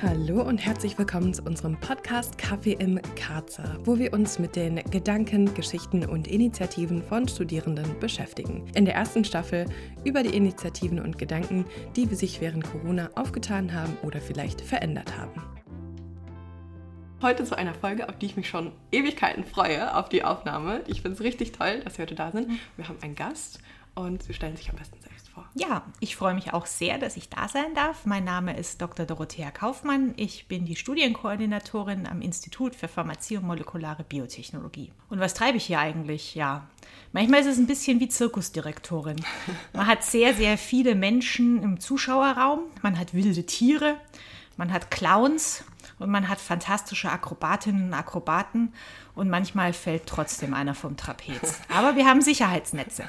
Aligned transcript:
Hallo 0.00 0.42
und 0.42 0.58
herzlich 0.58 0.96
willkommen 0.96 1.34
zu 1.34 1.42
unserem 1.42 1.76
Podcast 1.80 2.38
Kaffee 2.38 2.74
im 2.74 3.00
Karzer, 3.16 3.78
wo 3.82 3.98
wir 3.98 4.12
uns 4.12 4.38
mit 4.38 4.54
den 4.54 4.76
Gedanken, 4.92 5.52
Geschichten 5.54 6.06
und 6.06 6.28
Initiativen 6.28 7.02
von 7.02 7.26
Studierenden 7.26 7.98
beschäftigen. 7.98 8.64
In 8.76 8.84
der 8.84 8.94
ersten 8.94 9.24
Staffel 9.24 9.66
über 10.04 10.22
die 10.22 10.36
Initiativen 10.36 11.00
und 11.00 11.18
Gedanken, 11.18 11.64
die 11.96 12.06
sich 12.14 12.40
während 12.40 12.62
Corona 12.62 13.10
aufgetan 13.16 13.74
haben 13.74 13.96
oder 14.04 14.20
vielleicht 14.20 14.60
verändert 14.60 15.18
haben. 15.18 15.42
Heute 17.20 17.42
zu 17.42 17.58
einer 17.58 17.74
Folge, 17.74 18.08
auf 18.08 18.16
die 18.18 18.26
ich 18.26 18.36
mich 18.36 18.48
schon 18.48 18.70
Ewigkeiten 18.92 19.42
freue, 19.42 19.96
auf 19.96 20.08
die 20.08 20.22
Aufnahme. 20.22 20.82
Ich 20.86 21.02
finde 21.02 21.16
es 21.16 21.24
richtig 21.24 21.50
toll, 21.50 21.80
dass 21.80 21.96
Sie 21.96 22.02
heute 22.02 22.14
da 22.14 22.30
sind. 22.30 22.48
Wir 22.76 22.86
haben 22.86 22.98
einen 23.02 23.16
Gast 23.16 23.58
und 23.96 24.22
Sie 24.22 24.32
stellen 24.32 24.56
sich 24.56 24.70
am 24.70 24.76
besten 24.76 25.00
selbst 25.00 25.17
vor. 25.38 25.48
Ja, 25.54 25.82
ich 26.00 26.16
freue 26.16 26.34
mich 26.34 26.52
auch 26.52 26.66
sehr, 26.66 26.98
dass 26.98 27.16
ich 27.16 27.28
da 27.28 27.48
sein 27.48 27.74
darf. 27.74 28.06
Mein 28.06 28.24
Name 28.24 28.56
ist 28.56 28.80
Dr. 28.80 29.06
Dorothea 29.06 29.50
Kaufmann. 29.50 30.14
Ich 30.16 30.48
bin 30.48 30.64
die 30.64 30.76
Studienkoordinatorin 30.76 32.06
am 32.06 32.20
Institut 32.20 32.74
für 32.74 32.88
Pharmazie 32.88 33.36
und 33.36 33.46
molekulare 33.46 34.04
Biotechnologie. 34.04 34.92
Und 35.08 35.20
was 35.20 35.34
treibe 35.34 35.56
ich 35.56 35.66
hier 35.66 35.78
eigentlich? 35.78 36.34
Ja, 36.34 36.66
manchmal 37.12 37.40
ist 37.40 37.46
es 37.46 37.58
ein 37.58 37.66
bisschen 37.66 38.00
wie 38.00 38.08
Zirkusdirektorin. 38.08 39.24
Man 39.72 39.86
hat 39.86 40.04
sehr, 40.04 40.34
sehr 40.34 40.58
viele 40.58 40.94
Menschen 40.94 41.62
im 41.62 41.80
Zuschauerraum. 41.80 42.60
Man 42.82 42.98
hat 42.98 43.14
wilde 43.14 43.46
Tiere. 43.46 43.96
Man 44.56 44.72
hat 44.72 44.90
Clowns 44.90 45.64
und 45.98 46.10
man 46.10 46.28
hat 46.28 46.40
fantastische 46.40 47.10
Akrobatinnen 47.10 47.86
und 47.86 47.94
Akrobaten 47.94 48.72
und 49.18 49.28
manchmal 49.28 49.72
fällt 49.72 50.06
trotzdem 50.06 50.54
einer 50.54 50.74
vom 50.74 50.96
Trapez. 50.96 51.60
Aber 51.68 51.96
wir 51.96 52.06
haben 52.06 52.22
Sicherheitsnetze. 52.22 53.04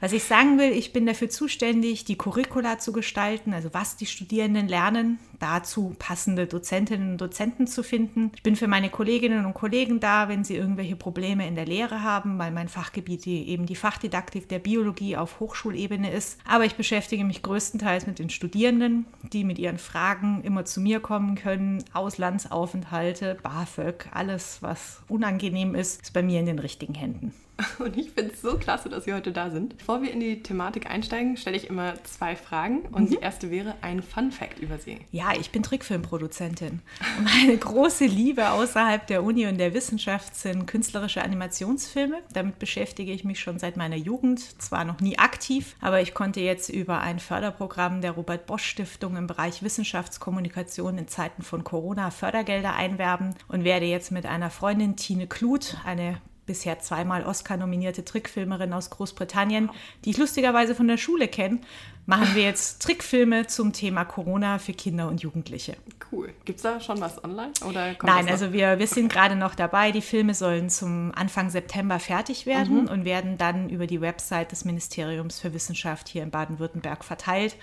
Was 0.00 0.12
ich 0.12 0.24
sagen 0.24 0.58
will, 0.58 0.72
ich 0.72 0.92
bin 0.92 1.06
dafür 1.06 1.30
zuständig, 1.30 2.04
die 2.04 2.16
Curricula 2.16 2.78
zu 2.78 2.92
gestalten, 2.92 3.52
also 3.52 3.72
was 3.72 3.96
die 3.96 4.06
Studierenden 4.06 4.68
lernen, 4.68 5.18
dazu 5.40 5.94
passende 5.98 6.46
Dozentinnen 6.46 7.12
und 7.12 7.20
Dozenten 7.20 7.66
zu 7.66 7.82
finden. 7.82 8.30
Ich 8.36 8.42
bin 8.42 8.56
für 8.56 8.68
meine 8.68 8.90
Kolleginnen 8.90 9.44
und 9.46 9.54
Kollegen 9.54 9.98
da, 9.98 10.28
wenn 10.28 10.44
sie 10.44 10.56
irgendwelche 10.56 10.96
Probleme 10.96 11.46
in 11.48 11.56
der 11.56 11.66
Lehre 11.66 12.02
haben, 12.02 12.38
weil 12.38 12.52
mein 12.52 12.68
Fachgebiet 12.68 13.26
eben 13.26 13.66
die 13.66 13.74
Fachdidaktik 13.74 14.48
der 14.48 14.58
Biologie 14.58 15.16
auf 15.16 15.40
Hochschulebene 15.40 16.12
ist. 16.12 16.38
Aber 16.46 16.64
ich 16.64 16.76
beschäftige 16.76 17.24
mich 17.24 17.42
größtenteils 17.42 18.06
mit 18.06 18.18
den 18.18 18.30
Studierenden, 18.30 19.06
die 19.32 19.44
mit 19.44 19.58
ihren 19.58 19.78
Fragen 19.78 20.42
immer 20.44 20.64
zu 20.64 20.80
mir 20.80 21.00
kommen 21.00 21.34
können. 21.34 21.82
Auslandsaufenthalte, 21.92 23.38
BAföG, 23.42 24.08
alles, 24.12 24.58
was 24.62 25.02
unangenehm 25.08 25.74
ist, 25.74 26.02
ist 26.02 26.12
bei 26.12 26.22
mir 26.22 26.40
in 26.40 26.46
den 26.46 26.58
richtigen 26.58 26.94
Händen. 26.94 27.32
Und 27.78 27.96
ich 27.96 28.10
finde 28.10 28.32
es 28.32 28.42
so 28.42 28.56
klasse, 28.56 28.88
dass 28.88 29.04
Sie 29.04 29.14
heute 29.14 29.32
da 29.32 29.50
sind. 29.50 29.78
Bevor 29.78 30.02
wir 30.02 30.10
in 30.10 30.20
die 30.20 30.42
Thematik 30.42 30.90
einsteigen, 30.90 31.36
stelle 31.36 31.56
ich 31.56 31.68
immer 31.68 31.94
zwei 32.04 32.36
Fragen. 32.36 32.80
Und 32.92 33.04
mhm. 33.04 33.10
die 33.10 33.16
erste 33.16 33.50
wäre 33.50 33.74
ein 33.82 34.02
Fun 34.02 34.32
Fact 34.32 34.58
über 34.58 34.78
Sie. 34.78 34.98
Ja, 35.12 35.32
ich 35.38 35.50
bin 35.50 35.62
Trickfilmproduzentin. 35.62 36.80
Meine 37.22 37.56
große 37.56 38.06
Liebe 38.06 38.50
außerhalb 38.50 39.06
der 39.06 39.22
Uni 39.22 39.46
und 39.46 39.58
der 39.58 39.74
Wissenschaft 39.74 40.36
sind 40.36 40.66
künstlerische 40.66 41.22
Animationsfilme. 41.22 42.18
Damit 42.32 42.58
beschäftige 42.58 43.12
ich 43.12 43.24
mich 43.24 43.40
schon 43.40 43.58
seit 43.58 43.76
meiner 43.76 43.96
Jugend. 43.96 44.40
Zwar 44.60 44.84
noch 44.84 45.00
nie 45.00 45.18
aktiv, 45.18 45.76
aber 45.80 46.00
ich 46.00 46.14
konnte 46.14 46.40
jetzt 46.40 46.68
über 46.68 47.00
ein 47.00 47.18
Förderprogramm 47.18 48.00
der 48.00 48.12
Robert 48.12 48.46
Bosch 48.46 48.64
Stiftung 48.64 49.16
im 49.16 49.26
Bereich 49.26 49.62
Wissenschaftskommunikation 49.62 50.98
in 50.98 51.08
Zeiten 51.08 51.42
von 51.42 51.64
Corona 51.64 52.10
Fördergelder 52.10 52.74
einwerben 52.74 53.34
und 53.48 53.64
werde 53.64 53.86
jetzt 53.86 54.12
mit 54.12 54.26
einer 54.26 54.50
Freundin 54.50 54.96
Tine 54.96 55.26
Kluth 55.26 55.76
eine 55.84 56.20
bisher 56.50 56.80
zweimal 56.80 57.24
Oscar-nominierte 57.24 58.04
Trickfilmerin 58.04 58.72
aus 58.72 58.90
Großbritannien, 58.90 59.70
die 60.04 60.10
ich 60.10 60.16
lustigerweise 60.16 60.74
von 60.74 60.88
der 60.88 60.96
Schule 60.96 61.28
kenne, 61.28 61.60
machen 62.06 62.34
wir 62.34 62.42
jetzt 62.42 62.82
Trickfilme 62.82 63.46
zum 63.46 63.72
Thema 63.72 64.04
Corona 64.04 64.58
für 64.58 64.72
Kinder 64.72 65.06
und 65.06 65.22
Jugendliche. 65.22 65.76
Cool. 66.10 66.32
Gibt 66.44 66.56
es 66.56 66.64
da 66.64 66.80
schon 66.80 67.00
was 67.00 67.22
online? 67.22 67.52
Oder 67.64 67.94
Nein, 68.02 68.28
also 68.28 68.52
wir, 68.52 68.80
wir 68.80 68.88
sind 68.88 69.12
gerade 69.12 69.36
noch 69.36 69.54
dabei. 69.54 69.92
Die 69.92 70.02
Filme 70.02 70.34
sollen 70.34 70.70
zum 70.70 71.12
Anfang 71.14 71.50
September 71.50 72.00
fertig 72.00 72.46
werden 72.46 72.82
mhm. 72.82 72.88
und 72.88 73.04
werden 73.04 73.38
dann 73.38 73.70
über 73.70 73.86
die 73.86 74.00
Website 74.00 74.50
des 74.50 74.64
Ministeriums 74.64 75.38
für 75.38 75.54
Wissenschaft 75.54 76.08
hier 76.08 76.24
in 76.24 76.32
Baden-Württemberg 76.32 77.04
verteilt 77.04 77.54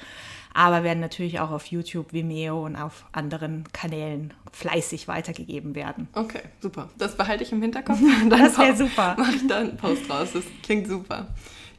aber 0.57 0.83
werden 0.83 1.01
natürlich 1.01 1.39
auch 1.39 1.51
auf 1.51 1.67
YouTube, 1.67 2.13
Vimeo 2.13 2.65
und 2.65 2.75
auf 2.75 3.05
anderen 3.11 3.65
Kanälen 3.73 4.33
fleißig 4.51 5.07
weitergegeben 5.07 5.75
werden. 5.75 6.07
Okay, 6.13 6.41
super. 6.59 6.89
Das 6.97 7.15
behalte 7.15 7.43
ich 7.43 7.51
im 7.51 7.61
Hinterkopf. 7.61 7.99
das 8.29 8.57
wäre 8.57 8.75
super. 8.75 9.15
Mache 9.19 9.35
ich 9.35 9.45
dann 9.45 9.69
einen 9.69 9.77
Post 9.77 10.09
raus. 10.09 10.29
Das 10.33 10.43
klingt 10.63 10.87
super. 10.87 11.27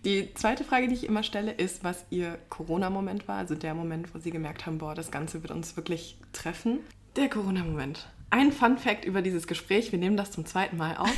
Die 0.05 0.33
zweite 0.34 0.62
Frage, 0.62 0.87
die 0.87 0.94
ich 0.94 1.05
immer 1.05 1.25
stelle, 1.25 1.50
ist, 1.50 1.83
was 1.83 2.06
Ihr 2.11 2.39
Corona-Moment 2.50 3.27
war, 3.27 3.39
also 3.39 3.56
der 3.56 3.75
Moment, 3.75 4.15
wo 4.15 4.21
Sie 4.21 4.31
gemerkt 4.31 4.65
haben, 4.65 4.78
boah, 4.78 4.95
das 4.95 5.10
Ganze 5.10 5.43
wird 5.43 5.50
uns 5.50 5.77
wirklich 5.77 6.16
treffen. 6.33 6.78
Der 7.16 7.28
Corona-Moment. 7.28 8.06
Ein 8.31 8.53
Fun 8.53 8.78
Fact 8.78 9.05
über 9.05 9.22
dieses 9.22 9.49
Gespräch, 9.49 9.91
wir 9.91 9.99
nehmen 9.99 10.16
das 10.16 10.31
zum 10.31 10.47
zweiten 10.47 10.77
Mal 10.77 10.99
auf. 10.99 11.10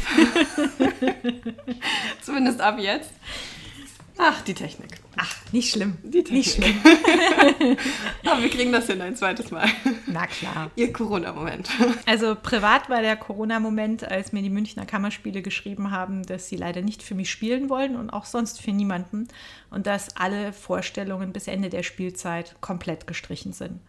Zumindest 2.23 2.63
ab 2.63 2.79
jetzt. 2.79 3.11
Ach, 4.23 4.43
die 4.43 4.53
Technik. 4.53 4.91
Ach, 5.17 5.35
nicht 5.51 5.71
schlimm. 5.71 5.97
Die 6.03 6.23
Technik. 6.23 6.33
Nicht 6.33 6.55
schlimm. 6.55 6.77
Aber 8.27 8.43
wir 8.43 8.51
kriegen 8.51 8.71
das 8.71 8.87
hin 8.87 9.01
ein 9.01 9.17
zweites 9.17 9.51
Mal. 9.51 9.67
Na 10.07 10.27
klar. 10.27 10.71
Ihr 10.77 10.93
Corona-Moment. 10.93 11.71
Also 12.05 12.35
privat 12.35 12.91
war 12.91 13.01
der 13.01 13.17
Corona-Moment, 13.17 14.05
als 14.05 14.33
mir 14.33 14.43
die 14.43 14.51
Münchner 14.51 14.85
Kammerspiele 14.85 15.41
geschrieben 15.41 15.91
haben, 15.91 16.23
dass 16.25 16.51
sie 16.51 16.57
leider 16.57 16.83
nicht 16.83 17.03
für 17.03 17.15
mich 17.15 17.31
spielen 17.31 17.71
wollen 17.71 17.97
und 17.97 18.11
auch 18.11 18.27
sonst 18.27 18.61
für 18.61 18.73
niemanden 18.73 19.29
und 19.71 19.87
dass 19.87 20.17
alle 20.17 20.53
Vorstellungen 20.53 21.33
bis 21.33 21.47
Ende 21.47 21.71
der 21.71 21.83
Spielzeit 21.83 22.57
komplett 22.61 23.07
gestrichen 23.07 23.55
sind. 23.55 23.81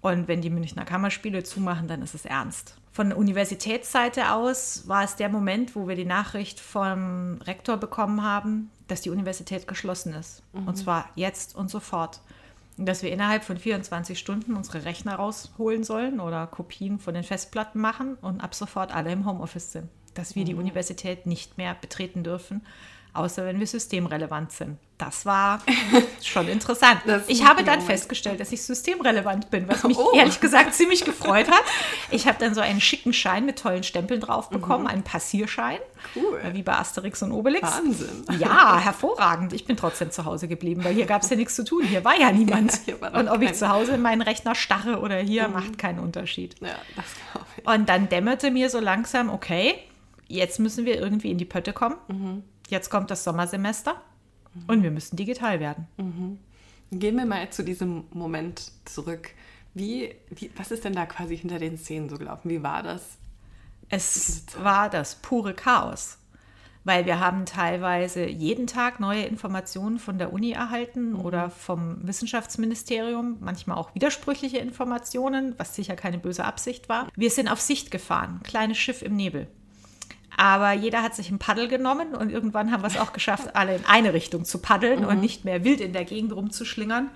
Und 0.00 0.28
wenn 0.28 0.40
die 0.40 0.50
Münchner 0.50 0.84
Kammerspiele 0.84 1.42
zumachen, 1.42 1.88
dann 1.88 2.02
ist 2.02 2.14
es 2.14 2.24
ernst. 2.24 2.76
Von 2.92 3.10
der 3.10 3.18
Universitätsseite 3.18 4.32
aus 4.32 4.84
war 4.86 5.04
es 5.04 5.16
der 5.16 5.28
Moment, 5.28 5.76
wo 5.76 5.88
wir 5.88 5.96
die 5.96 6.04
Nachricht 6.04 6.60
vom 6.60 7.38
Rektor 7.42 7.76
bekommen 7.76 8.22
haben, 8.22 8.70
dass 8.88 9.02
die 9.02 9.10
Universität 9.10 9.68
geschlossen 9.68 10.14
ist. 10.14 10.42
Mhm. 10.52 10.68
Und 10.68 10.76
zwar 10.76 11.10
jetzt 11.14 11.54
und 11.56 11.70
sofort. 11.70 12.20
Und 12.78 12.86
dass 12.86 13.02
wir 13.02 13.12
innerhalb 13.12 13.42
von 13.42 13.58
24 13.58 14.18
Stunden 14.18 14.54
unsere 14.54 14.84
Rechner 14.84 15.16
rausholen 15.16 15.84
sollen 15.84 16.20
oder 16.20 16.46
Kopien 16.46 16.98
von 16.98 17.14
den 17.14 17.24
Festplatten 17.24 17.80
machen 17.80 18.16
und 18.20 18.42
ab 18.42 18.54
sofort 18.54 18.94
alle 18.94 19.12
im 19.12 19.26
Homeoffice 19.26 19.72
sind. 19.72 19.88
Dass 20.14 20.34
wir 20.34 20.42
mhm. 20.42 20.46
die 20.46 20.54
Universität 20.54 21.26
nicht 21.26 21.58
mehr 21.58 21.74
betreten 21.74 22.22
dürfen, 22.22 22.62
außer 23.16 23.44
wenn 23.44 23.58
wir 23.58 23.66
systemrelevant 23.66 24.52
sind. 24.52 24.78
Das 24.98 25.26
war 25.26 25.60
schon 26.22 26.48
interessant. 26.48 27.02
Ich 27.26 27.44
habe 27.44 27.62
dann 27.64 27.80
Moment. 27.80 27.82
festgestellt, 27.82 28.40
dass 28.40 28.50
ich 28.50 28.62
systemrelevant 28.62 29.50
bin, 29.50 29.68
was 29.68 29.82
mich 29.84 29.98
oh. 29.98 30.12
ehrlich 30.14 30.40
gesagt 30.40 30.72
ziemlich 30.74 31.04
gefreut 31.04 31.50
hat. 31.50 31.62
Ich 32.10 32.26
habe 32.26 32.38
dann 32.38 32.54
so 32.54 32.62
einen 32.62 32.80
schicken 32.80 33.12
Schein 33.12 33.44
mit 33.44 33.58
tollen 33.58 33.82
Stempeln 33.82 34.20
drauf 34.20 34.48
bekommen, 34.48 34.84
mhm. 34.84 34.90
einen 34.90 35.02
Passierschein. 35.02 35.78
Cool. 36.14 36.40
Wie 36.52 36.62
bei 36.62 36.78
Asterix 36.78 37.22
und 37.22 37.32
Obelix. 37.32 37.62
Wahnsinn. 37.62 38.24
Ja, 38.38 38.78
hervorragend. 38.78 39.52
Ich 39.52 39.66
bin 39.66 39.76
trotzdem 39.76 40.10
zu 40.10 40.24
Hause 40.24 40.48
geblieben, 40.48 40.82
weil 40.82 40.94
hier 40.94 41.06
gab 41.06 41.22
es 41.22 41.30
ja 41.30 41.36
nichts 41.36 41.56
zu 41.56 41.64
tun. 41.64 41.84
Hier 41.84 42.04
war 42.04 42.18
ja 42.18 42.32
niemand. 42.32 42.80
Ja, 42.86 42.98
war 43.00 43.14
und 43.14 43.28
ob 43.28 43.42
ich 43.42 43.52
zu 43.52 43.68
Hause 43.68 43.92
in 43.92 44.02
meinen 44.02 44.22
Rechner 44.22 44.54
starre 44.54 45.00
oder 45.00 45.16
hier, 45.16 45.48
mhm. 45.48 45.54
macht 45.54 45.78
keinen 45.78 45.98
Unterschied. 45.98 46.54
Ja, 46.60 46.76
das 46.94 47.04
glaube 47.32 47.46
ich. 47.58 47.66
Und 47.66 47.88
dann 47.88 48.08
dämmerte 48.08 48.50
mir 48.50 48.70
so 48.70 48.80
langsam, 48.80 49.28
okay, 49.28 49.74
jetzt 50.26 50.58
müssen 50.58 50.86
wir 50.86 50.98
irgendwie 50.98 51.30
in 51.30 51.38
die 51.38 51.44
Pötte 51.44 51.74
kommen. 51.74 51.96
Mhm 52.08 52.44
jetzt 52.70 52.90
kommt 52.90 53.10
das 53.10 53.24
Sommersemester 53.24 54.00
mhm. 54.54 54.64
und 54.68 54.82
wir 54.82 54.90
müssen 54.90 55.16
digital 55.16 55.60
werden. 55.60 55.86
Mhm. 55.96 56.38
Gehen 56.92 57.16
wir 57.16 57.26
mal 57.26 57.50
zu 57.50 57.64
diesem 57.64 58.04
Moment 58.12 58.70
zurück. 58.84 59.30
Wie, 59.74 60.14
wie, 60.30 60.50
was 60.56 60.70
ist 60.70 60.84
denn 60.84 60.94
da 60.94 61.04
quasi 61.04 61.36
hinter 61.36 61.58
den 61.58 61.76
Szenen 61.76 62.08
so 62.08 62.16
gelaufen? 62.16 62.48
Wie 62.48 62.62
war 62.62 62.82
das? 62.82 63.18
Es 63.88 64.44
war 64.58 64.88
das 64.88 65.16
pure 65.16 65.52
Chaos, 65.54 66.18
weil 66.84 67.04
wir 67.04 67.20
haben 67.20 67.44
teilweise 67.44 68.26
jeden 68.26 68.66
Tag 68.66 69.00
neue 69.00 69.24
Informationen 69.24 69.98
von 69.98 70.18
der 70.18 70.32
Uni 70.32 70.52
erhalten 70.52 71.10
mhm. 71.10 71.20
oder 71.20 71.50
vom 71.50 72.06
Wissenschaftsministerium, 72.06 73.36
manchmal 73.40 73.76
auch 73.76 73.94
widersprüchliche 73.94 74.58
Informationen, 74.58 75.54
was 75.58 75.74
sicher 75.74 75.96
keine 75.96 76.18
böse 76.18 76.44
Absicht 76.44 76.88
war. 76.88 77.08
Wir 77.14 77.30
sind 77.30 77.48
auf 77.48 77.60
Sicht 77.60 77.90
gefahren, 77.90 78.40
kleines 78.44 78.78
Schiff 78.78 79.02
im 79.02 79.14
Nebel. 79.14 79.48
Aber 80.36 80.72
jeder 80.72 81.02
hat 81.02 81.14
sich 81.14 81.30
ein 81.30 81.38
Paddel 81.38 81.66
genommen 81.68 82.14
und 82.14 82.30
irgendwann 82.30 82.70
haben 82.70 82.82
wir 82.82 82.88
es 82.88 82.98
auch 82.98 83.12
geschafft, 83.12 83.56
alle 83.56 83.76
in 83.76 83.84
eine 83.86 84.12
Richtung 84.12 84.44
zu 84.44 84.58
paddeln 84.58 85.00
mhm. 85.00 85.06
und 85.08 85.20
nicht 85.20 85.44
mehr 85.44 85.64
wild 85.64 85.80
in 85.80 85.92
der 85.92 86.04
Gegend 86.04 86.34
rumzuschlingern. 86.34 87.10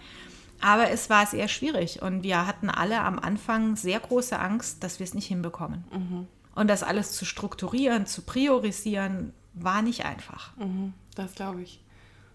Aber 0.61 0.91
es 0.91 1.09
war 1.11 1.27
sehr 1.27 1.49
schwierig 1.49 2.03
und 2.03 2.23
wir 2.23 2.47
hatten 2.47 2.69
alle 2.69 3.01
am 3.01 3.19
Anfang 3.19 3.77
sehr 3.77 3.99
große 4.01 4.39
Angst, 4.39 4.83
dass 4.83 4.99
wir 4.99 5.05
es 5.05 5.15
nicht 5.15 5.27
hinbekommen. 5.27 5.85
Mhm. 5.93 6.27
Und 6.55 6.69
das 6.69 6.83
alles 6.83 7.13
zu 7.13 7.25
strukturieren, 7.25 8.07
zu 8.07 8.23
priorisieren, 8.23 9.33
war 9.55 9.83
nicht 9.83 10.05
einfach. 10.05 10.57
Mhm, 10.57 10.93
das 11.15 11.35
glaube 11.35 11.63
ich. 11.63 11.81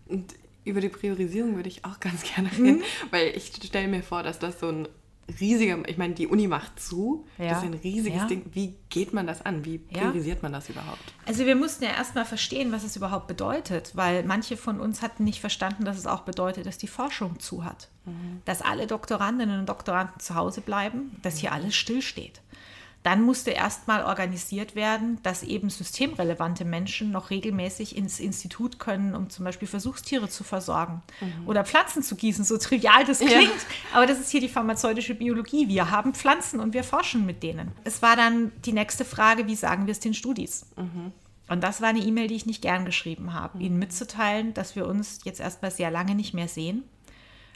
Und 0.08 0.34
über 0.64 0.82
die 0.82 0.90
Priorisierung 0.90 1.56
würde 1.56 1.70
ich 1.70 1.86
auch 1.86 2.00
ganz 2.00 2.24
gerne 2.24 2.52
reden, 2.52 2.78
mhm. 2.78 2.84
weil 3.12 3.28
ich 3.36 3.54
stelle 3.64 3.88
mir 3.88 4.04
vor, 4.04 4.24
dass 4.24 4.40
das 4.40 4.60
so 4.60 4.70
ein 4.70 4.88
riesige, 5.40 5.84
ich 5.88 5.98
meine, 5.98 6.14
die 6.14 6.28
Uni 6.28 6.48
macht 6.48 6.80
zu, 6.80 7.26
Ja. 7.38 7.50
das 7.50 7.58
ist 7.60 7.64
ein 7.66 7.74
riesiges 7.74 8.22
Ja. 8.22 8.28
Ding. 8.28 8.44
Wie 8.54 8.76
geht 8.90 9.12
man 9.14 9.26
das 9.28 9.44
an? 9.46 9.66
Wie 9.66 9.82
Ja. 9.90 10.02
priorisiert 10.02 10.44
man 10.44 10.54
das 10.54 10.70
überhaupt? 10.70 11.02
Also 11.26 11.46
wir 11.46 11.56
mussten 11.56 11.84
ja 11.84 11.92
erstmal 11.92 12.26
verstehen, 12.26 12.72
was 12.72 12.84
es 12.84 12.96
überhaupt 12.96 13.28
bedeutet, 13.28 13.92
weil 13.96 14.24
manche 14.24 14.56
von 14.58 14.80
uns 14.80 15.02
hatten 15.02 15.24
nicht 15.24 15.40
verstanden, 15.40 15.84
dass 15.86 15.98
es 15.98 16.06
auch 16.08 16.22
bedeutet, 16.22 16.66
dass 16.68 16.78
die 16.78 16.88
Forschung 16.88 17.40
zu 17.40 17.64
hat. 17.64 17.90
Dass 18.46 18.62
alle 18.62 18.86
Doktorandinnen 18.86 19.60
und 19.62 19.68
Doktoranden 19.70 20.20
zu 20.20 20.36
Hause 20.36 20.62
bleiben, 20.62 21.16
dass 21.24 21.40
hier 21.40 21.52
alles 21.54 21.76
stillsteht. 21.76 22.42
Dann 23.06 23.22
musste 23.22 23.52
erstmal 23.52 24.04
organisiert 24.04 24.74
werden, 24.74 25.20
dass 25.22 25.44
eben 25.44 25.70
systemrelevante 25.70 26.66
Menschen 26.66 27.12
noch 27.12 27.30
regelmäßig 27.30 27.96
ins 27.96 28.20
Institut 28.20 28.80
können, 28.80 29.14
um 29.14 29.30
zum 29.30 29.46
Beispiel 29.46 29.68
Versuchstiere 29.68 30.28
zu 30.28 30.44
versorgen 30.44 31.04
oder 31.46 31.64
Pflanzen 31.64 32.02
zu 32.02 32.16
gießen. 32.16 32.44
So 32.44 32.58
trivial 32.58 33.06
das 33.06 33.20
Ja. 33.20 33.28
klingt, 33.28 33.52
aber 33.94 34.08
das 34.08 34.20
ist 34.20 34.32
hier 34.32 34.42
die 34.42 34.50
pharmazeutische 34.50 35.14
Biologie. 35.14 35.68
Wir 35.68 35.92
haben 35.92 36.16
Pflanzen 36.16 36.60
und 36.60 36.74
wir 36.74 36.84
forschen 36.84 37.28
mit 37.28 37.44
denen. 37.44 37.72
Es 37.84 38.02
war 38.02 38.16
dann 38.16 38.52
die 38.66 38.74
nächste 38.74 39.06
Frage, 39.06 39.46
wie 39.46 39.56
sagen 39.56 39.86
wir 39.86 39.92
es 39.92 40.00
den 40.00 40.16
Studis? 40.16 40.66
Und 41.48 41.64
das 41.64 41.82
war 41.82 41.90
eine 41.90 42.00
E-Mail, 42.00 42.28
die 42.28 42.36
ich 42.36 42.48
nicht 42.48 42.64
gern 42.64 42.86
geschrieben 42.86 43.34
habe, 43.36 43.60
ihnen 43.60 43.78
mitzuteilen, 43.78 44.56
dass 44.56 44.76
wir 44.76 44.88
uns 44.88 45.20
jetzt 45.26 45.40
erstmal 45.40 45.70
sehr 45.70 45.92
lange 45.92 46.16
nicht 46.16 46.34
mehr 46.34 46.48
sehen 46.48 46.84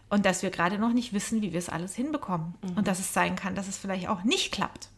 und 0.10 0.28
dass 0.28 0.44
wir 0.44 0.52
gerade 0.52 0.78
noch 0.78 0.94
nicht 0.94 1.12
wissen, 1.12 1.42
wie 1.42 1.54
wir 1.54 1.60
es 1.60 1.70
alles 1.70 1.96
hinbekommen. 1.96 2.54
Und 2.76 2.88
dass 2.88 3.00
es 3.00 3.16
sein 3.16 3.36
kann, 3.36 3.56
dass 3.56 3.68
es 3.68 3.80
vielleicht 3.80 4.10
auch 4.10 4.24
nicht 4.24 4.52
klappt. 4.52 4.90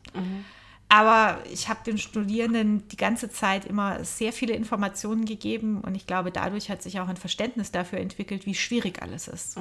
Aber 0.89 1.39
ich 1.49 1.69
habe 1.69 1.79
den 1.85 1.97
Studierenden 1.97 2.85
die 2.89 2.97
ganze 2.97 3.29
Zeit 3.29 3.63
immer 3.63 4.03
sehr 4.03 4.33
viele 4.33 4.53
Informationen 4.53 5.23
gegeben 5.23 5.79
und 5.79 5.95
ich 5.95 6.05
glaube, 6.05 6.31
dadurch 6.31 6.69
hat 6.69 6.81
sich 6.83 6.99
auch 6.99 7.07
ein 7.07 7.15
Verständnis 7.15 7.71
dafür 7.71 7.99
entwickelt, 7.99 8.45
wie 8.45 8.55
schwierig 8.55 9.01
alles 9.01 9.29
ist. 9.29 9.57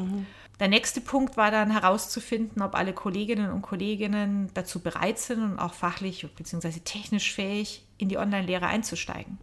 Der 0.58 0.67
nächste 0.67 1.00
Punkt 1.00 1.37
war 1.37 1.52
dann 1.52 1.70
herauszufinden, 1.70 2.61
ob 2.62 2.75
alle 2.75 2.93
Kolleginnen 2.93 3.52
und 3.52 3.62
Kollegen 3.62 4.50
dazu 4.55 4.81
bereit 4.81 5.20
sind 5.20 5.43
und 5.43 5.58
auch 5.61 5.73
fachlich 5.73 6.26
bzw. 6.37 6.81
technisch 6.85 7.32
fähig, 7.32 7.85
in 7.96 8.08
die 8.08 8.19
Online-Lehre 8.19 8.67
einzusteigen. 8.67 9.38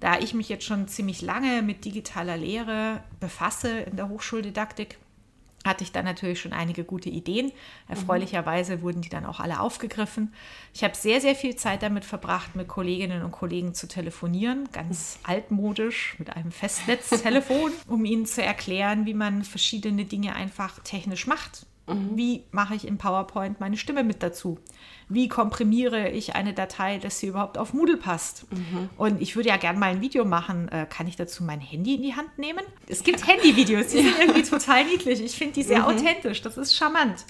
Da 0.00 0.18
ich 0.18 0.34
mich 0.34 0.50
jetzt 0.50 0.64
schon 0.64 0.88
ziemlich 0.88 1.22
lange 1.22 1.62
mit 1.62 1.86
digitaler 1.86 2.36
Lehre 2.36 3.02
befasse 3.18 3.80
in 3.80 3.96
der 3.96 4.10
Hochschuldidaktik, 4.10 4.98
hatte 5.64 5.84
ich 5.84 5.92
dann 5.92 6.04
natürlich 6.04 6.40
schon 6.40 6.52
einige 6.52 6.84
gute 6.84 7.08
Ideen. 7.08 7.52
Erfreulicherweise 7.88 8.82
wurden 8.82 9.02
die 9.02 9.08
dann 9.08 9.26
auch 9.26 9.40
alle 9.40 9.60
aufgegriffen. 9.60 10.32
Ich 10.72 10.84
habe 10.84 10.94
sehr, 10.96 11.20
sehr 11.20 11.34
viel 11.34 11.56
Zeit 11.56 11.82
damit 11.82 12.04
verbracht, 12.04 12.56
mit 12.56 12.68
Kolleginnen 12.68 13.22
und 13.22 13.32
Kollegen 13.32 13.74
zu 13.74 13.88
telefonieren, 13.88 14.68
ganz 14.72 15.18
altmodisch 15.24 16.16
mit 16.18 16.34
einem 16.34 16.52
Festnetztelefon, 16.52 17.72
um 17.86 18.04
ihnen 18.04 18.26
zu 18.26 18.42
erklären, 18.42 19.06
wie 19.06 19.14
man 19.14 19.44
verschiedene 19.44 20.04
Dinge 20.04 20.34
einfach 20.34 20.78
technisch 20.80 21.26
macht. 21.26 21.66
Wie 22.14 22.44
mache 22.50 22.74
ich 22.74 22.86
im 22.86 22.98
PowerPoint 22.98 23.60
meine 23.60 23.76
Stimme 23.76 24.04
mit 24.04 24.22
dazu? 24.22 24.58
Wie 25.08 25.28
komprimiere 25.28 26.10
ich 26.10 26.34
eine 26.34 26.52
Datei, 26.52 26.98
dass 26.98 27.18
sie 27.18 27.28
überhaupt 27.28 27.56
auf 27.56 27.72
Moodle 27.72 27.96
passt? 27.96 28.46
Und 28.96 29.22
ich 29.22 29.36
würde 29.36 29.48
ja 29.48 29.56
gerne 29.56 29.78
mal 29.78 29.90
ein 29.90 30.00
Video 30.00 30.24
machen. 30.24 30.68
Äh, 30.68 30.86
Kann 30.88 31.06
ich 31.06 31.16
dazu 31.16 31.42
mein 31.44 31.60
Handy 31.60 31.94
in 31.94 32.02
die 32.02 32.14
Hand 32.14 32.38
nehmen? 32.38 32.64
Es 32.86 33.02
gibt 33.04 33.26
Handyvideos, 33.26 33.88
die 33.88 34.02
sind 34.02 34.18
irgendwie 34.18 34.42
total 34.42 34.84
niedlich. 34.84 35.20
Ich 35.22 35.36
finde 35.36 35.54
die 35.54 35.62
sehr 35.62 35.86
authentisch. 35.86 36.42
Das 36.42 36.56
ist 36.58 36.74
charmant. 36.76 37.24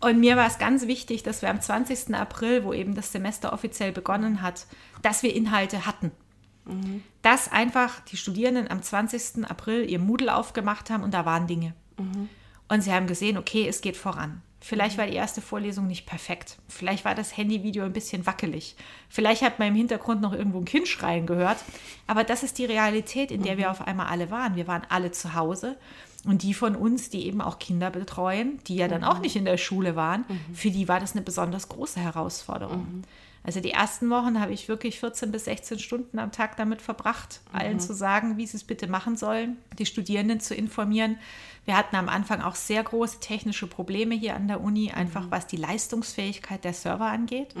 Und 0.00 0.20
mir 0.20 0.36
war 0.36 0.46
es 0.46 0.58
ganz 0.58 0.86
wichtig, 0.86 1.22
dass 1.22 1.40
wir 1.42 1.48
am 1.50 1.60
20. 1.60 2.14
April, 2.14 2.64
wo 2.64 2.72
eben 2.72 2.94
das 2.94 3.12
Semester 3.12 3.52
offiziell 3.52 3.92
begonnen 3.92 4.42
hat, 4.42 4.66
dass 5.02 5.22
wir 5.22 5.34
Inhalte 5.34 5.86
hatten. 5.86 6.10
Dass 7.22 7.50
einfach 7.52 8.00
die 8.00 8.16
Studierenden 8.16 8.68
am 8.70 8.82
20. 8.82 9.48
April 9.48 9.88
ihr 9.88 10.00
Moodle 10.00 10.34
aufgemacht 10.34 10.90
haben 10.90 11.02
und 11.04 11.14
da 11.14 11.24
waren 11.24 11.46
Dinge. 11.46 11.74
Und 12.68 12.82
sie 12.82 12.92
haben 12.92 13.06
gesehen, 13.06 13.38
okay, 13.38 13.66
es 13.68 13.80
geht 13.80 13.96
voran. 13.96 14.42
Vielleicht 14.60 14.98
war 14.98 15.06
die 15.06 15.14
erste 15.14 15.40
Vorlesung 15.40 15.86
nicht 15.86 16.06
perfekt. 16.06 16.56
Vielleicht 16.66 17.04
war 17.04 17.14
das 17.14 17.36
Handyvideo 17.36 17.84
ein 17.84 17.92
bisschen 17.92 18.26
wackelig. 18.26 18.74
Vielleicht 19.08 19.42
hat 19.42 19.58
man 19.60 19.68
im 19.68 19.76
Hintergrund 19.76 20.20
noch 20.20 20.32
irgendwo 20.32 20.58
ein 20.58 20.64
Kind 20.64 20.88
schreien 20.88 21.26
gehört. 21.26 21.58
Aber 22.08 22.24
das 22.24 22.42
ist 22.42 22.58
die 22.58 22.64
Realität, 22.64 23.30
in 23.30 23.42
der 23.42 23.58
wir 23.58 23.70
auf 23.70 23.86
einmal 23.86 24.06
alle 24.06 24.30
waren. 24.30 24.56
Wir 24.56 24.66
waren 24.66 24.82
alle 24.88 25.12
zu 25.12 25.34
Hause. 25.34 25.76
Und 26.24 26.42
die 26.42 26.54
von 26.54 26.74
uns, 26.74 27.10
die 27.10 27.26
eben 27.26 27.40
auch 27.40 27.60
Kinder 27.60 27.90
betreuen, 27.90 28.58
die 28.66 28.74
ja 28.74 28.88
dann 28.88 29.04
auch 29.04 29.20
nicht 29.20 29.36
in 29.36 29.44
der 29.44 29.58
Schule 29.58 29.94
waren, 29.94 30.24
für 30.52 30.72
die 30.72 30.88
war 30.88 30.98
das 30.98 31.12
eine 31.12 31.22
besonders 31.22 31.68
große 31.68 32.00
Herausforderung. 32.00 33.04
Also 33.44 33.60
die 33.60 33.70
ersten 33.70 34.10
Wochen 34.10 34.40
habe 34.40 34.52
ich 34.52 34.66
wirklich 34.66 34.98
14 34.98 35.30
bis 35.30 35.44
16 35.44 35.78
Stunden 35.78 36.18
am 36.18 36.32
Tag 36.32 36.56
damit 36.56 36.82
verbracht, 36.82 37.40
allen 37.52 37.78
zu 37.78 37.94
sagen, 37.94 38.36
wie 38.36 38.46
sie 38.46 38.56
es 38.56 38.64
bitte 38.64 38.88
machen 38.88 39.16
sollen, 39.16 39.56
die 39.78 39.86
Studierenden 39.86 40.40
zu 40.40 40.56
informieren. 40.56 41.16
Wir 41.66 41.76
hatten 41.76 41.96
am 41.96 42.08
Anfang 42.08 42.40
auch 42.40 42.54
sehr 42.54 42.82
große 42.82 43.20
technische 43.20 43.66
Probleme 43.66 44.14
hier 44.14 44.34
an 44.36 44.48
der 44.48 44.60
Uni, 44.60 44.92
einfach 44.92 45.26
was 45.30 45.46
die 45.46 45.56
Leistungsfähigkeit 45.56 46.64
der 46.64 46.72
Server 46.72 47.06
angeht. 47.06 47.54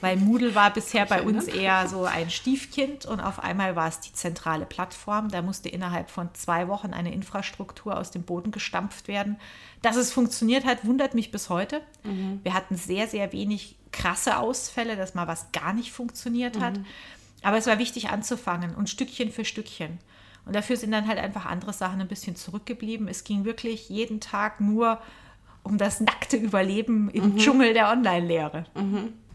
Weil 0.00 0.18
Moodle 0.18 0.54
war 0.54 0.70
bisher 0.70 1.06
bei 1.06 1.22
uns 1.22 1.46
eher 1.48 1.88
so 1.88 2.04
ein 2.04 2.30
Stiefkind 2.30 3.06
und 3.06 3.20
auf 3.20 3.42
einmal 3.42 3.74
war 3.74 3.88
es 3.88 4.00
die 4.00 4.12
zentrale 4.12 4.66
Plattform. 4.66 5.30
Da 5.30 5.40
musste 5.42 5.68
innerhalb 5.68 6.10
von 6.10 6.28
zwei 6.34 6.68
Wochen 6.68 6.92
eine 6.92 7.12
Infrastruktur 7.12 7.96
aus 7.96 8.10
dem 8.10 8.22
Boden 8.22 8.50
gestampft 8.50 9.08
werden. 9.08 9.36
Dass 9.82 9.96
es 9.96 10.12
funktioniert 10.12 10.64
hat, 10.64 10.84
wundert 10.84 11.14
mich 11.14 11.30
bis 11.30 11.48
heute. 11.48 11.80
Wir 12.42 12.54
hatten 12.54 12.76
sehr, 12.76 13.08
sehr 13.08 13.32
wenig 13.32 13.76
krasse 13.90 14.36
Ausfälle, 14.36 14.94
dass 14.96 15.14
mal 15.14 15.26
was 15.26 15.50
gar 15.52 15.72
nicht 15.72 15.90
funktioniert 15.90 16.60
hat. 16.60 16.78
Aber 17.42 17.56
es 17.56 17.66
war 17.66 17.78
wichtig 17.78 18.10
anzufangen 18.10 18.74
und 18.74 18.90
Stückchen 18.90 19.32
für 19.32 19.44
Stückchen. 19.46 19.98
Und 20.48 20.56
dafür 20.56 20.76
sind 20.78 20.92
dann 20.92 21.06
halt 21.06 21.18
einfach 21.18 21.44
andere 21.44 21.74
Sachen 21.74 22.00
ein 22.00 22.08
bisschen 22.08 22.34
zurückgeblieben. 22.34 23.06
Es 23.06 23.22
ging 23.22 23.44
wirklich 23.44 23.90
jeden 23.90 24.18
Tag 24.18 24.60
nur 24.60 24.98
um 25.62 25.76
das 25.76 26.00
nackte 26.00 26.38
Überleben 26.38 27.10
im 27.10 27.36
Dschungel 27.36 27.74
der 27.74 27.90
Online-Lehre. 27.90 28.64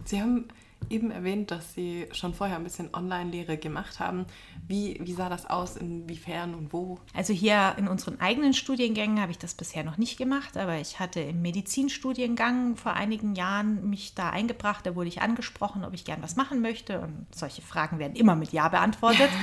Sie 0.06 0.19
haben 0.19 0.48
eben 0.89 1.12
erwähnt, 1.12 1.51
dass 1.51 1.75
Sie 1.75 2.07
schon 2.13 2.33
vorher 2.33 2.57
ein 2.57 2.63
bisschen 2.63 2.89
Online-Lehre 2.94 3.57
gemacht 3.57 4.00
haben. 4.00 4.25
Wie, 4.68 5.00
wie 5.01 5.13
sah 5.13 5.30
das 5.30 5.45
aus? 5.45 5.75
Inwiefern 5.75 6.56
und 6.56 6.74
wo? 6.74 6.98
Also 7.13 7.31
hier 7.31 7.75
in 7.77 7.88
unseren 7.88 8.19
eigenen 8.19 8.56
Studiengängen 8.56 9.21
habe 9.21 9.31
ich 9.31 9.38
das 9.38 9.54
bisher 9.54 9.83
noch 9.83 9.98
nicht 9.98 10.18
gemacht, 10.18 10.57
aber 10.57 10.80
ich 10.80 11.00
hatte 11.00 11.19
im 11.19 11.44
Medizinstudiengang 11.44 12.75
vor 12.75 12.94
einigen 12.94 13.36
Jahren 13.36 13.88
mich 13.88 14.15
da 14.15 14.31
eingebracht. 14.31 14.83
Da 14.88 14.95
wurde 14.95 15.10
ich 15.10 15.21
angesprochen, 15.21 15.86
ob 15.86 15.94
ich 15.94 16.06
gern 16.06 16.24
was 16.24 16.36
machen 16.36 16.62
möchte. 16.62 17.01
Und 17.01 17.27
solche 17.36 17.62
Fragen 17.62 18.00
werden 18.00 18.15
immer 18.15 18.36
mit 18.36 18.51
Ja 18.51 18.69
beantwortet. 18.69 19.30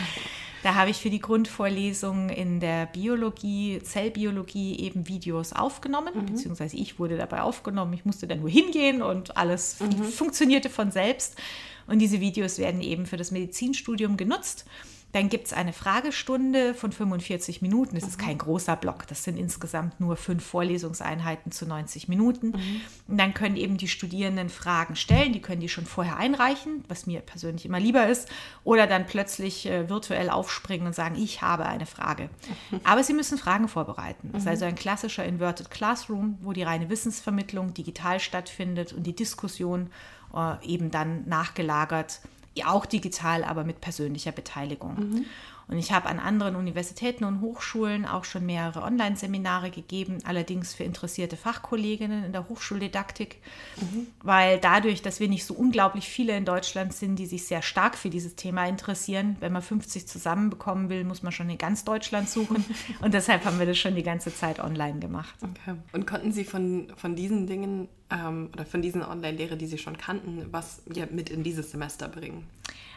Da 0.62 0.74
habe 0.74 0.90
ich 0.90 0.98
für 0.98 1.10
die 1.10 1.20
Grundvorlesung 1.20 2.28
in 2.28 2.60
der 2.60 2.86
Biologie, 2.86 3.80
Zellbiologie 3.82 4.78
eben 4.80 5.08
Videos 5.08 5.52
aufgenommen, 5.52 6.12
beziehungsweise 6.26 6.76
ich 6.76 6.98
wurde 6.98 7.16
dabei 7.16 7.42
aufgenommen. 7.42 7.94
Ich 7.94 8.04
musste 8.04 8.26
dann 8.26 8.40
nur 8.40 8.50
hingehen 8.50 9.00
und 9.00 9.36
alles 9.36 9.78
funktionierte 10.12 10.68
von 10.68 10.90
selbst. 10.90 11.36
Und 11.86 11.98
diese 11.98 12.20
Videos 12.20 12.58
werden 12.58 12.82
eben 12.82 13.06
für 13.06 13.16
das 13.16 13.30
Medizinstudium 13.30 14.16
genutzt. 14.16 14.66
Dann 15.12 15.28
gibt 15.28 15.46
es 15.46 15.52
eine 15.52 15.72
Fragestunde 15.72 16.74
von 16.74 16.92
45 16.92 17.62
Minuten. 17.62 17.96
Das 17.96 18.04
ist 18.04 18.18
kein 18.18 18.38
großer 18.38 18.76
Block. 18.76 19.06
Das 19.08 19.24
sind 19.24 19.38
insgesamt 19.38 19.98
nur 20.00 20.16
fünf 20.16 20.44
Vorlesungseinheiten 20.44 21.50
zu 21.50 21.66
90 21.66 22.08
Minuten. 22.08 22.52
Und 23.08 23.18
dann 23.18 23.34
können 23.34 23.56
eben 23.56 23.76
die 23.76 23.88
Studierenden 23.88 24.48
Fragen 24.48 24.94
stellen. 24.94 25.32
Die 25.32 25.42
können 25.42 25.60
die 25.60 25.68
schon 25.68 25.86
vorher 25.86 26.16
einreichen, 26.16 26.84
was 26.88 27.06
mir 27.06 27.20
persönlich 27.20 27.66
immer 27.66 27.80
lieber 27.80 28.06
ist. 28.06 28.28
Oder 28.62 28.86
dann 28.86 29.06
plötzlich 29.06 29.66
äh, 29.66 29.88
virtuell 29.88 30.30
aufspringen 30.30 30.86
und 30.86 30.94
sagen, 30.94 31.16
ich 31.16 31.42
habe 31.42 31.66
eine 31.66 31.86
Frage. 31.86 32.30
Aber 32.84 33.02
sie 33.02 33.14
müssen 33.14 33.38
Fragen 33.38 33.66
vorbereiten. 33.66 34.30
Das 34.32 34.42
ist 34.42 34.48
also 34.48 34.64
ein 34.64 34.76
klassischer 34.76 35.24
Inverted 35.24 35.70
Classroom, 35.70 36.38
wo 36.40 36.52
die 36.52 36.62
reine 36.62 36.88
Wissensvermittlung 36.88 37.74
digital 37.74 38.20
stattfindet 38.20 38.92
und 38.92 39.04
die 39.04 39.16
Diskussion 39.16 39.90
äh, 40.34 40.64
eben 40.64 40.90
dann 40.90 41.26
nachgelagert 41.28 42.20
ja, 42.22 42.39
auch 42.64 42.86
digital, 42.86 43.44
aber 43.44 43.64
mit 43.64 43.80
persönlicher 43.80 44.32
Beteiligung. 44.32 45.24
Und 45.70 45.78
ich 45.78 45.92
habe 45.92 46.08
an 46.08 46.18
anderen 46.18 46.56
Universitäten 46.56 47.22
und 47.22 47.40
Hochschulen 47.40 48.04
auch 48.04 48.24
schon 48.24 48.44
mehrere 48.44 48.82
Online-Seminare 48.82 49.70
gegeben, 49.70 50.18
allerdings 50.24 50.74
für 50.74 50.82
interessierte 50.82 51.36
Fachkolleginnen 51.36 52.24
in 52.24 52.32
der 52.32 52.48
Hochschuldidaktik, 52.48 53.36
weil 54.20 54.58
dadurch, 54.58 55.00
dass 55.00 55.20
wir 55.20 55.28
nicht 55.28 55.44
so 55.44 55.54
unglaublich 55.54 56.08
viele 56.08 56.36
in 56.36 56.44
Deutschland 56.44 56.92
sind, 56.92 57.16
die 57.16 57.26
sich 57.26 57.46
sehr 57.46 57.62
stark 57.62 57.96
für 57.96 58.10
dieses 58.10 58.34
Thema 58.34 58.66
interessieren, 58.66 59.36
wenn 59.38 59.52
man 59.52 59.62
50 59.62 60.08
zusammenbekommen 60.08 60.88
will, 60.88 61.04
muss 61.04 61.22
man 61.22 61.30
schon 61.30 61.48
in 61.48 61.58
ganz 61.58 61.84
Deutschland 61.84 62.28
suchen. 62.28 62.64
Und 63.00 63.14
deshalb 63.14 63.44
haben 63.44 63.60
wir 63.60 63.66
das 63.66 63.78
schon 63.78 63.94
die 63.94 64.02
ganze 64.02 64.34
Zeit 64.34 64.58
online 64.58 64.98
gemacht. 64.98 65.34
Okay. 65.40 65.78
Und 65.92 66.04
konnten 66.04 66.32
Sie 66.32 66.44
von, 66.44 66.92
von 66.96 67.14
diesen 67.14 67.46
Dingen 67.46 67.88
ähm, 68.10 68.50
oder 68.52 68.66
von 68.66 68.82
diesen 68.82 69.04
Online-Lehre, 69.04 69.56
die 69.56 69.66
Sie 69.66 69.78
schon 69.78 69.96
kannten, 69.96 70.46
was 70.50 70.82
ja, 70.92 71.06
mit 71.10 71.30
in 71.30 71.44
dieses 71.44 71.70
Semester 71.70 72.08
bringen? 72.08 72.44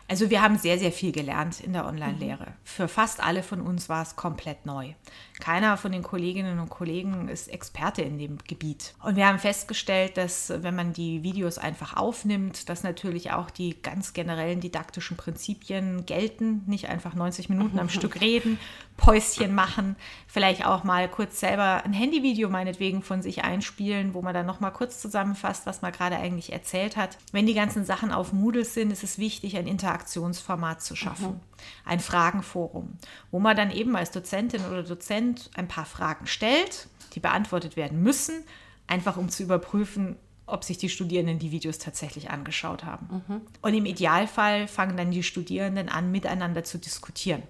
Also 0.08 0.30
wir 0.30 0.42
haben 0.42 0.58
sehr, 0.58 0.78
sehr 0.78 0.92
viel 0.92 1.12
gelernt 1.12 1.62
in 1.62 1.74
der 1.74 1.86
Online-Lehre. 1.86 2.54
Für 2.64 2.88
fast 2.88 3.24
alle 3.24 3.42
von 3.42 3.62
uns 3.62 3.90
war 3.90 4.04
es 4.04 4.16
komplett 4.16 4.66
neu. 4.66 4.94
Keiner 5.40 5.78
von 5.78 5.92
den 5.92 6.04
Kolleginnen 6.04 6.60
und 6.60 6.70
Kollegen 6.70 7.28
ist 7.28 7.48
Experte 7.48 8.02
in 8.02 8.20
dem 8.20 8.38
Gebiet. 8.48 8.94
Und 9.04 9.16
wir 9.16 9.28
haben 9.28 9.40
festgestellt, 9.40 10.18
dass 10.18 10.54
wenn 10.56 10.76
man 10.76 10.94
die 10.94 11.24
Videos 11.24 11.58
einfach 11.58 11.96
aufnimmt, 11.96 12.70
dass 12.70 12.84
natürlich 12.84 13.32
auch 13.32 13.50
die 13.50 13.82
ganz 13.82 14.14
generellen 14.14 14.60
didaktischen 14.60 15.18
Prinzipien 15.18 16.06
gelten. 16.06 16.64
Nicht 16.68 16.90
einfach 16.90 17.16
90 17.16 17.50
Minuten 17.50 17.80
am 17.80 17.90
Stück 17.90 18.22
reden, 18.22 18.60
Päuschen 18.98 19.56
machen, 19.56 19.96
vielleicht 20.28 20.66
auch 20.66 20.84
mal 20.84 21.10
kurz 21.10 21.40
selber 21.40 21.84
ein 21.84 21.94
Handyvideo 21.94 22.50
meinetwegen 22.50 23.02
von 23.02 23.22
sich 23.22 23.44
einspielen, 23.44 24.14
wo 24.14 24.22
man 24.22 24.34
dann 24.34 24.46
nochmal 24.46 24.72
kurz 24.72 25.02
zusammenfasst, 25.02 25.66
was 25.66 25.82
man 25.82 25.92
gerade 25.92 26.18
eigentlich 26.18 26.54
erzählt 26.54 26.96
hat. 26.96 27.18
Wenn 27.32 27.48
die 27.48 27.56
ganzen 27.56 27.86
Sachen 27.86 28.12
auf 28.12 28.34
Moodle 28.34 28.66
sind, 28.66 28.92
ist 28.92 29.04
es 29.04 29.18
wichtig, 29.18 29.58
ein 29.58 29.68
Interaktionsformat 29.68 30.82
zu 30.84 30.96
schaffen, 30.96 31.30
mhm. 31.30 31.40
Ein 31.86 32.00
Fragenforum, 32.00 32.98
wo 33.32 33.40
man 33.40 33.56
dann 33.56 33.72
eben 33.72 33.96
als 33.96 34.12
Dozentin 34.12 34.66
oder 34.66 34.84
Dozent 34.84 35.50
ein 35.56 35.68
paar 35.68 35.86
Fragen 35.86 36.28
stellt, 36.28 36.88
die 37.14 37.20
beantwortet 37.20 37.76
werden 37.76 38.02
müssen, 38.02 38.44
einfach 38.88 39.18
um 39.18 39.30
zu 39.30 39.44
überprüfen, 39.44 40.18
ob 40.46 40.64
sich 40.64 40.78
die 40.78 40.90
Studierenden 40.90 41.40
die 41.40 41.52
Videos 41.52 41.78
tatsächlich 41.78 42.30
angeschaut 42.30 42.84
haben. 42.84 43.24
Mhm. 43.28 43.42
Und 43.62 43.74
im 43.74 43.86
Idealfall 43.86 44.68
fangen 44.68 44.98
dann 44.98 45.12
die 45.12 45.24
Studierenden 45.24 45.90
an, 45.90 46.12
miteinander 46.12 46.64
zu 46.64 46.78
diskutieren. 46.78 47.44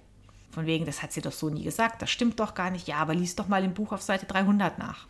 Von 0.51 0.67
wegen, 0.67 0.86
das 0.86 1.01
hat 1.01 1.12
sie 1.12 1.22
doch 1.22 1.32
so 1.32 1.50
nie 1.50 1.63
gesagt, 1.63 2.01
das 2.03 2.12
stimmt 2.12 2.39
doch 2.39 2.53
gar 2.53 2.70
nicht. 2.70 2.88
Ja, 2.88 2.98
aber 2.98 3.15
lies 3.15 3.36
doch 3.36 3.48
mal 3.48 3.63
im 3.63 3.74
Buch 3.74 3.91
auf 3.91 4.03
Seite 4.03 4.27
300 4.27 4.77
nach. 4.77 5.08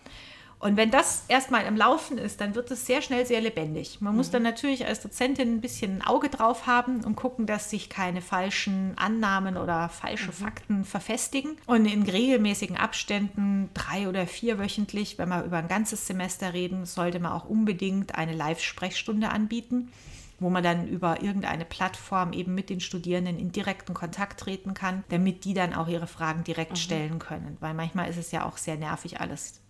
Und 0.63 0.77
wenn 0.77 0.91
das 0.91 1.25
erstmal 1.27 1.65
im 1.65 1.75
Laufen 1.75 2.17
ist, 2.17 2.39
dann 2.39 2.55
wird 2.55 2.71
es 2.71 2.85
sehr 2.85 3.01
schnell 3.01 3.25
sehr 3.25 3.41
lebendig. 3.41 3.99
Man 3.99 4.13
mhm. 4.13 4.17
muss 4.17 4.31
dann 4.31 4.43
natürlich 4.43 4.85
als 4.85 5.01
Dozentin 5.01 5.55
ein 5.55 5.59
bisschen 5.59 5.97
ein 5.97 6.01
Auge 6.01 6.29
drauf 6.29 6.67
haben 6.67 7.03
und 7.03 7.17
gucken, 7.17 7.45
dass 7.45 7.69
sich 7.69 7.89
keine 7.89 8.21
falschen 8.21 8.93
Annahmen 8.95 9.57
oder 9.57 9.89
falsche 9.89 10.27
mhm. 10.27 10.31
Fakten 10.31 10.85
verfestigen. 10.85 11.57
Und 11.65 11.85
in 11.85 12.03
regelmäßigen 12.03 12.77
Abständen, 12.77 13.71
drei 13.73 14.07
oder 14.07 14.25
vier 14.25 14.57
wöchentlich, 14.57 15.17
wenn 15.17 15.27
wir 15.27 15.43
über 15.43 15.57
ein 15.57 15.67
ganzes 15.67 16.07
Semester 16.07 16.53
reden, 16.53 16.85
sollte 16.85 17.19
man 17.19 17.33
auch 17.33 17.43
unbedingt 17.43 18.15
eine 18.15 18.33
Live-Sprechstunde 18.33 19.29
anbieten 19.29 19.91
wo 20.39 20.49
man 20.49 20.63
dann 20.63 20.89
über 20.89 21.21
irgendeine 21.21 21.63
Plattform 21.63 22.33
eben 22.33 22.53
mit 22.53 22.69
den 22.69 22.81
Studierenden 22.81 23.39
in 23.39 23.53
direkten 23.53 23.93
Kontakt 23.93 24.41
treten 24.41 24.73
kann, 24.73 25.05
damit 25.07 25.45
die 25.45 25.53
dann 25.53 25.73
auch 25.73 25.87
ihre 25.87 26.07
Fragen 26.07 26.43
direkt 26.43 26.71
mhm. 26.71 26.77
stellen 26.77 27.19
können. 27.19 27.55
Weil 27.61 27.73
manchmal 27.73 28.09
ist 28.09 28.17
es 28.17 28.31
ja 28.31 28.45
auch 28.45 28.57
sehr 28.57 28.75
nervig, 28.75 29.21
alles. 29.21 29.62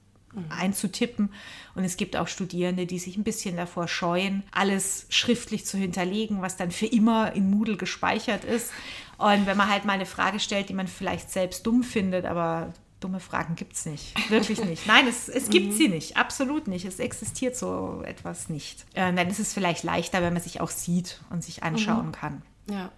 Einzutippen. 0.49 1.31
Und 1.75 1.83
es 1.83 1.97
gibt 1.97 2.15
auch 2.15 2.27
Studierende, 2.27 2.85
die 2.85 2.99
sich 2.99 3.17
ein 3.17 3.23
bisschen 3.23 3.55
davor 3.57 3.87
scheuen, 3.87 4.43
alles 4.51 5.05
schriftlich 5.09 5.65
zu 5.65 5.77
hinterlegen, 5.77 6.41
was 6.41 6.57
dann 6.57 6.71
für 6.71 6.85
immer 6.85 7.33
in 7.33 7.49
Moodle 7.49 7.77
gespeichert 7.77 8.43
ist. 8.43 8.71
Und 9.17 9.45
wenn 9.45 9.57
man 9.57 9.69
halt 9.69 9.85
mal 9.85 9.93
eine 9.93 10.05
Frage 10.05 10.39
stellt, 10.39 10.69
die 10.69 10.73
man 10.73 10.87
vielleicht 10.87 11.31
selbst 11.31 11.65
dumm 11.65 11.83
findet, 11.83 12.25
aber 12.25 12.73
dumme 12.99 13.19
Fragen 13.19 13.55
gibt 13.55 13.73
es 13.73 13.85
nicht. 13.85 14.29
Wirklich 14.29 14.63
nicht. 14.65 14.87
Nein, 14.87 15.07
es, 15.07 15.27
es 15.27 15.49
gibt 15.49 15.67
mhm. 15.67 15.77
sie 15.77 15.87
nicht. 15.89 16.17
Absolut 16.17 16.67
nicht. 16.67 16.85
Es 16.85 16.99
existiert 16.99 17.55
so 17.55 18.01
etwas 18.05 18.49
nicht. 18.49 18.85
Äh, 18.93 19.13
dann 19.13 19.29
ist 19.29 19.39
es 19.39 19.53
vielleicht 19.53 19.83
leichter, 19.83 20.21
wenn 20.21 20.33
man 20.33 20.41
sich 20.41 20.61
auch 20.61 20.71
sieht 20.71 21.21
und 21.29 21.43
sich 21.43 21.63
anschauen 21.63 22.07
mhm. 22.07 22.11
kann. 22.13 22.41
Ja. 22.69 22.91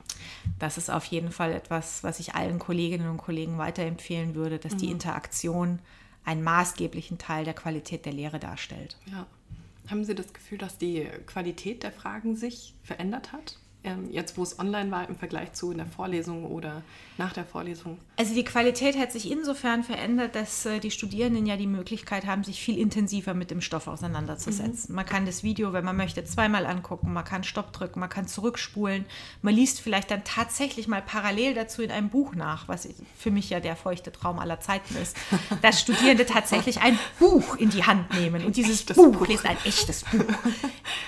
Das 0.59 0.77
ist 0.77 0.91
auf 0.91 1.05
jeden 1.05 1.31
Fall 1.31 1.51
etwas, 1.51 2.03
was 2.03 2.19
ich 2.19 2.35
allen 2.35 2.59
Kolleginnen 2.59 3.09
und 3.09 3.17
Kollegen 3.17 3.57
weiterempfehlen 3.57 4.35
würde, 4.35 4.59
dass 4.59 4.73
mhm. 4.73 4.77
die 4.77 4.91
Interaktion 4.91 5.79
einen 6.25 6.43
maßgeblichen 6.43 7.17
Teil 7.17 7.45
der 7.45 7.53
Qualität 7.53 8.05
der 8.05 8.13
Lehre 8.13 8.39
darstellt. 8.39 8.97
Ja. 9.05 9.25
Haben 9.89 10.03
Sie 10.03 10.15
das 10.15 10.33
Gefühl, 10.33 10.57
dass 10.57 10.77
die 10.77 11.07
Qualität 11.27 11.83
der 11.83 11.91
Fragen 11.91 12.35
sich 12.35 12.73
verändert 12.83 13.31
hat? 13.31 13.59
Ähm, 13.85 14.09
jetzt 14.11 14.37
wo 14.37 14.43
es 14.43 14.59
online 14.59 14.91
war 14.91 15.07
im 15.07 15.15
Vergleich 15.15 15.53
zu 15.53 15.71
in 15.71 15.77
der 15.77 15.85
Vorlesung 15.85 16.45
oder 16.45 16.81
nach 17.17 17.33
der 17.33 17.45
Vorlesung? 17.45 17.97
Also 18.17 18.33
die 18.33 18.43
Qualität 18.43 18.97
hat 18.97 19.11
sich 19.11 19.31
insofern 19.31 19.83
verändert, 19.83 20.35
dass 20.35 20.65
äh, 20.65 20.79
die 20.79 20.91
Studierenden 20.91 21.45
ja 21.45 21.55
die 21.55 21.67
Möglichkeit 21.67 22.25
haben, 22.25 22.43
sich 22.43 22.61
viel 22.61 22.77
intensiver 22.77 23.33
mit 23.33 23.51
dem 23.51 23.61
Stoff 23.61 23.87
auseinanderzusetzen. 23.87 24.89
Mhm. 24.89 24.95
Man 24.95 25.05
kann 25.05 25.25
das 25.25 25.43
Video, 25.43 25.71
wenn 25.71 25.85
man 25.85 25.95
möchte, 25.95 26.23
zweimal 26.25 26.65
angucken, 26.65 27.13
man 27.13 27.23
kann 27.23 27.43
Stopp 27.43 27.71
drücken, 27.73 27.99
man 27.99 28.09
kann 28.09 28.27
zurückspulen, 28.27 29.05
man 29.41 29.53
liest 29.53 29.79
vielleicht 29.79 30.11
dann 30.11 30.23
tatsächlich 30.23 30.87
mal 30.87 31.01
parallel 31.01 31.53
dazu 31.53 31.81
in 31.81 31.91
einem 31.91 32.09
Buch 32.09 32.35
nach, 32.35 32.67
was 32.67 32.87
für 33.17 33.31
mich 33.31 33.49
ja 33.49 33.59
der 33.59 33.75
feuchte 33.75 34.11
Traum 34.11 34.39
aller 34.39 34.59
Zeiten 34.59 34.95
ist, 34.97 35.15
dass 35.61 35.79
Studierende 35.79 36.25
tatsächlich 36.25 36.81
ein 36.81 36.97
Buch 37.19 37.55
in 37.57 37.69
die 37.69 37.83
Hand 37.83 38.13
nehmen 38.13 38.45
und 38.45 38.57
dieses 38.57 38.83
Buch, 38.83 39.11
Buch 39.11 39.27
lesen, 39.27 39.47
ein 39.47 39.57
echtes 39.63 40.03
Buch. 40.03 40.25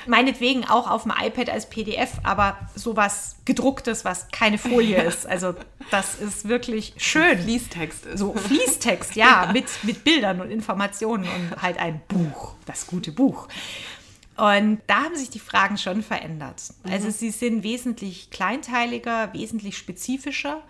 Meinetwegen 0.06 0.66
auch 0.66 0.90
auf 0.90 1.04
dem 1.04 1.14
iPad 1.20 1.50
als 1.50 1.70
PDF, 1.70 2.12
aber 2.24 2.58
sowas 2.76 3.38
gedrucktes, 3.46 4.06
was 4.06 4.28
keine 4.32 4.58
Folie 4.58 5.02
ist. 5.04 5.26
Also 5.28 5.56
das 5.92 6.16
ist 6.16 6.48
wirklich 6.48 6.94
schön. 6.98 7.40
Fließtext 7.40 8.06
ist. 8.06 8.20
So 8.20 8.34
Fließtext, 8.34 9.16
ja, 9.16 9.50
Mit, 9.54 9.66
mit 9.84 10.04
Bildern 10.04 10.42
und 10.42 10.52
Informationen 10.52 11.24
und 11.26 11.62
halt 11.62 11.80
ein 11.80 12.02
Buch, 12.08 12.56
das 12.66 12.88
gute 12.88 13.12
Buch. 13.12 13.48
Und 14.38 14.82
da 14.86 15.06
haben 15.06 15.16
sich 15.16 15.32
die 15.32 15.40
Fragen 15.40 15.78
schon 15.78 16.04
verändert. 16.04 16.62
Mhm. 16.84 16.92
Also 16.92 17.10
sie 17.10 17.32
sind 17.32 17.64
wesentlich 17.64 18.30
kleinteiliger, 18.30 19.34
wesentlich 19.34 19.78
spezifischer. 19.78 20.62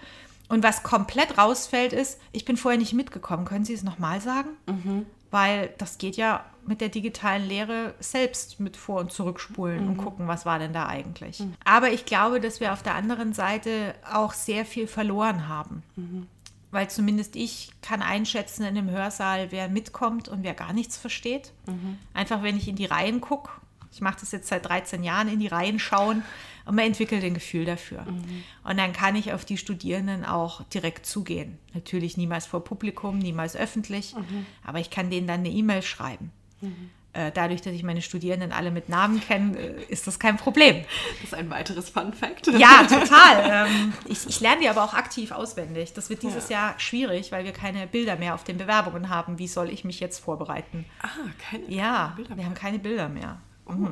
Und 0.49 0.63
was 0.63 0.83
komplett 0.83 1.37
rausfällt, 1.37 1.91
ist, 1.91 2.19
ich 2.31 2.45
bin 2.45 2.55
vorher 2.55 2.79
nicht 2.79 2.93
mitgekommen. 2.93 3.43
Können 3.43 3.65
Sie 3.65 3.73
es 3.73 3.83
nochmal 3.83 4.21
sagen? 4.21 4.49
Mhm. 4.65 5.05
Weil 5.29 5.73
das 5.77 5.97
geht 5.97 6.15
ja 6.15 6.45
mit 6.65 6.81
der 6.81 6.89
digitalen 6.89 7.47
Lehre 7.47 7.95
selbst 7.99 8.59
mit 8.59 8.77
vor- 8.77 8.99
und 8.99 9.11
zurückspulen 9.11 9.83
mhm. 9.83 9.89
und 9.89 9.97
gucken, 9.97 10.27
was 10.27 10.45
war 10.45 10.59
denn 10.59 10.73
da 10.73 10.87
eigentlich. 10.87 11.39
Mhm. 11.39 11.53
Aber 11.63 11.91
ich 11.91 12.05
glaube, 12.05 12.39
dass 12.39 12.59
wir 12.59 12.73
auf 12.73 12.83
der 12.83 12.95
anderen 12.95 13.33
Seite 13.33 13.95
auch 14.11 14.33
sehr 14.33 14.65
viel 14.65 14.87
verloren 14.87 15.47
haben. 15.47 15.83
Mhm. 15.95 16.27
Weil 16.71 16.89
zumindest 16.89 17.35
ich 17.37 17.71
kann 17.81 18.01
einschätzen 18.01 18.63
in 18.63 18.75
dem 18.75 18.89
Hörsaal, 18.89 19.51
wer 19.51 19.69
mitkommt 19.69 20.27
und 20.27 20.43
wer 20.43 20.53
gar 20.53 20.73
nichts 20.73 20.97
versteht. 20.97 21.53
Mhm. 21.65 21.97
Einfach, 22.13 22.43
wenn 22.43 22.57
ich 22.57 22.67
in 22.67 22.75
die 22.75 22.85
Reihen 22.85 23.21
gucke, 23.21 23.49
ich 23.97 24.01
mache 24.01 24.19
das 24.19 24.31
jetzt 24.31 24.47
seit 24.47 24.63
13 24.63 25.03
Jahren, 25.03 25.27
in 25.27 25.39
die 25.39 25.47
Reihen 25.47 25.79
schauen 25.79 26.21
und 26.65 26.75
man 26.75 26.85
entwickelt 26.85 27.23
ein 27.23 27.33
Gefühl 27.33 27.65
dafür. 27.65 28.03
Mhm. 28.03 28.43
Und 28.63 28.77
dann 28.77 28.93
kann 28.93 29.15
ich 29.15 29.33
auf 29.33 29.43
die 29.43 29.57
Studierenden 29.57 30.23
auch 30.23 30.61
direkt 30.65 31.07
zugehen. 31.07 31.57
Natürlich 31.73 32.15
niemals 32.15 32.45
vor 32.45 32.63
Publikum, 32.63 33.17
niemals 33.17 33.55
öffentlich, 33.55 34.13
mhm. 34.13 34.45
aber 34.63 34.79
ich 34.79 34.91
kann 34.91 35.09
denen 35.09 35.25
dann 35.25 35.39
eine 35.39 35.49
E-Mail 35.49 35.81
schreiben. 35.81 36.31
Mhm. 36.61 36.91
Dadurch, 37.33 37.63
dass 37.63 37.73
ich 37.73 37.81
meine 37.81 38.03
Studierenden 38.03 38.51
alle 38.51 38.69
mit 38.69 38.89
Namen 38.89 39.19
kenne, 39.19 39.57
äh, 39.57 39.83
ist 39.85 40.05
das 40.05 40.19
kein 40.19 40.37
Problem. 40.37 40.85
Das 41.15 41.31
ist 41.31 41.33
ein 41.33 41.49
weiteres 41.49 41.89
Fun 41.89 42.13
Fact. 42.13 42.45
Ja, 42.45 42.83
total. 42.83 43.67
Ähm, 43.67 43.93
ich, 44.05 44.27
ich 44.27 44.39
lerne 44.39 44.61
die 44.61 44.69
aber 44.69 44.83
auch 44.83 44.93
aktiv 44.93 45.31
auswendig. 45.31 45.93
Das 45.93 46.11
wird 46.11 46.21
dieses 46.21 46.49
ja. 46.49 46.57
Jahr 46.57 46.79
schwierig, 46.79 47.31
weil 47.31 47.43
wir 47.43 47.53
keine 47.53 47.87
Bilder 47.87 48.17
mehr 48.17 48.35
auf 48.35 48.43
den 48.43 48.57
Bewerbungen 48.57 49.09
haben. 49.09 49.39
Wie 49.39 49.47
soll 49.47 49.71
ich 49.71 49.83
mich 49.83 49.99
jetzt 49.99 50.19
vorbereiten? 50.19 50.85
Ah, 51.01 51.07
keine 51.39 51.67
ja, 51.71 52.13
Bilder 52.15 52.29
mehr. 52.29 52.37
wir 52.37 52.45
haben 52.45 52.53
keine 52.53 52.77
Bilder 52.77 53.09
mehr. 53.09 53.41
Oh. 53.67 53.87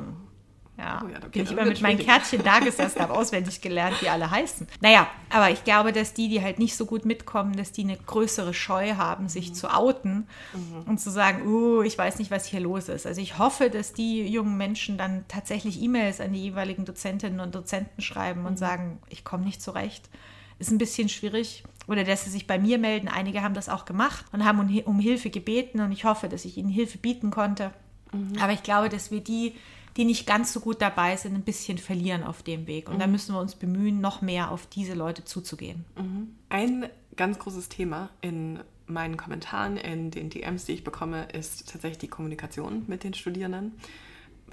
Ja, 0.78 1.02
oh 1.02 1.08
ja 1.08 1.18
bin 1.20 1.42
ich 1.42 1.52
immer 1.52 1.64
mit 1.64 1.80
meinen 1.80 1.98
Kärtchen 1.98 2.42
da 2.44 2.58
gesessen, 2.58 3.00
habe 3.00 3.14
auswendig 3.14 3.60
gelernt, 3.60 4.00
wie 4.02 4.08
alle 4.08 4.30
heißen. 4.30 4.66
Naja, 4.80 5.08
aber 5.30 5.50
ich 5.50 5.64
glaube, 5.64 5.92
dass 5.92 6.12
die, 6.12 6.28
die 6.28 6.42
halt 6.42 6.58
nicht 6.58 6.76
so 6.76 6.84
gut 6.84 7.04
mitkommen, 7.04 7.56
dass 7.56 7.72
die 7.72 7.82
eine 7.82 7.96
größere 7.96 8.52
Scheu 8.52 8.96
haben, 8.96 9.28
sich 9.28 9.50
mhm. 9.50 9.54
zu 9.54 9.74
outen 9.74 10.26
mhm. 10.52 10.82
und 10.86 10.98
zu 11.00 11.10
sagen, 11.10 11.46
uh, 11.46 11.82
ich 11.82 11.96
weiß 11.96 12.18
nicht, 12.18 12.30
was 12.30 12.46
hier 12.46 12.60
los 12.60 12.88
ist. 12.88 13.06
Also 13.06 13.20
ich 13.20 13.38
hoffe, 13.38 13.70
dass 13.70 13.94
die 13.94 14.26
jungen 14.26 14.56
Menschen 14.56 14.98
dann 14.98 15.24
tatsächlich 15.28 15.80
E-Mails 15.80 16.20
an 16.20 16.32
die 16.32 16.42
jeweiligen 16.42 16.84
Dozentinnen 16.84 17.40
und 17.40 17.54
Dozenten 17.54 18.02
schreiben 18.02 18.44
und 18.44 18.52
mhm. 18.52 18.58
sagen, 18.58 18.98
ich 19.08 19.24
komme 19.24 19.44
nicht 19.44 19.62
zurecht. 19.62 20.10
Ist 20.58 20.70
ein 20.70 20.78
bisschen 20.78 21.08
schwierig. 21.08 21.64
Oder 21.86 22.04
dass 22.04 22.24
sie 22.24 22.30
sich 22.30 22.46
bei 22.46 22.58
mir 22.58 22.78
melden. 22.78 23.08
Einige 23.08 23.42
haben 23.42 23.54
das 23.54 23.68
auch 23.68 23.84
gemacht 23.84 24.24
und 24.32 24.44
haben 24.44 24.58
um, 24.58 24.78
um 24.84 24.98
Hilfe 24.98 25.30
gebeten 25.30 25.80
und 25.80 25.92
ich 25.92 26.04
hoffe, 26.04 26.28
dass 26.28 26.44
ich 26.44 26.56
ihnen 26.56 26.68
Hilfe 26.68 26.98
bieten 26.98 27.30
konnte. 27.30 27.70
Mhm. 28.16 28.38
Aber 28.40 28.52
ich 28.52 28.62
glaube, 28.62 28.88
dass 28.88 29.10
wir 29.10 29.20
die 29.20 29.54
die 29.96 30.04
nicht 30.04 30.26
ganz 30.26 30.52
so 30.52 30.60
gut 30.60 30.82
dabei 30.82 31.16
sind, 31.16 31.34
ein 31.34 31.42
bisschen 31.42 31.78
verlieren 31.78 32.22
auf 32.22 32.42
dem 32.42 32.66
Weg. 32.66 32.88
Und 32.88 32.96
mhm. 32.96 33.00
da 33.00 33.06
müssen 33.06 33.34
wir 33.34 33.40
uns 33.40 33.54
bemühen, 33.54 34.00
noch 34.00 34.20
mehr 34.20 34.50
auf 34.50 34.66
diese 34.66 34.94
Leute 34.94 35.24
zuzugehen. 35.24 35.84
Mhm. 35.96 36.36
Ein 36.48 36.88
ganz 37.16 37.38
großes 37.38 37.68
Thema 37.68 38.10
in 38.20 38.60
meinen 38.86 39.16
Kommentaren, 39.16 39.76
in 39.76 40.10
den 40.10 40.30
DMs, 40.30 40.66
die 40.66 40.72
ich 40.72 40.84
bekomme, 40.84 41.28
ist 41.32 41.70
tatsächlich 41.70 41.98
die 41.98 42.08
Kommunikation 42.08 42.84
mit 42.86 43.04
den 43.04 43.14
Studierenden. 43.14 43.72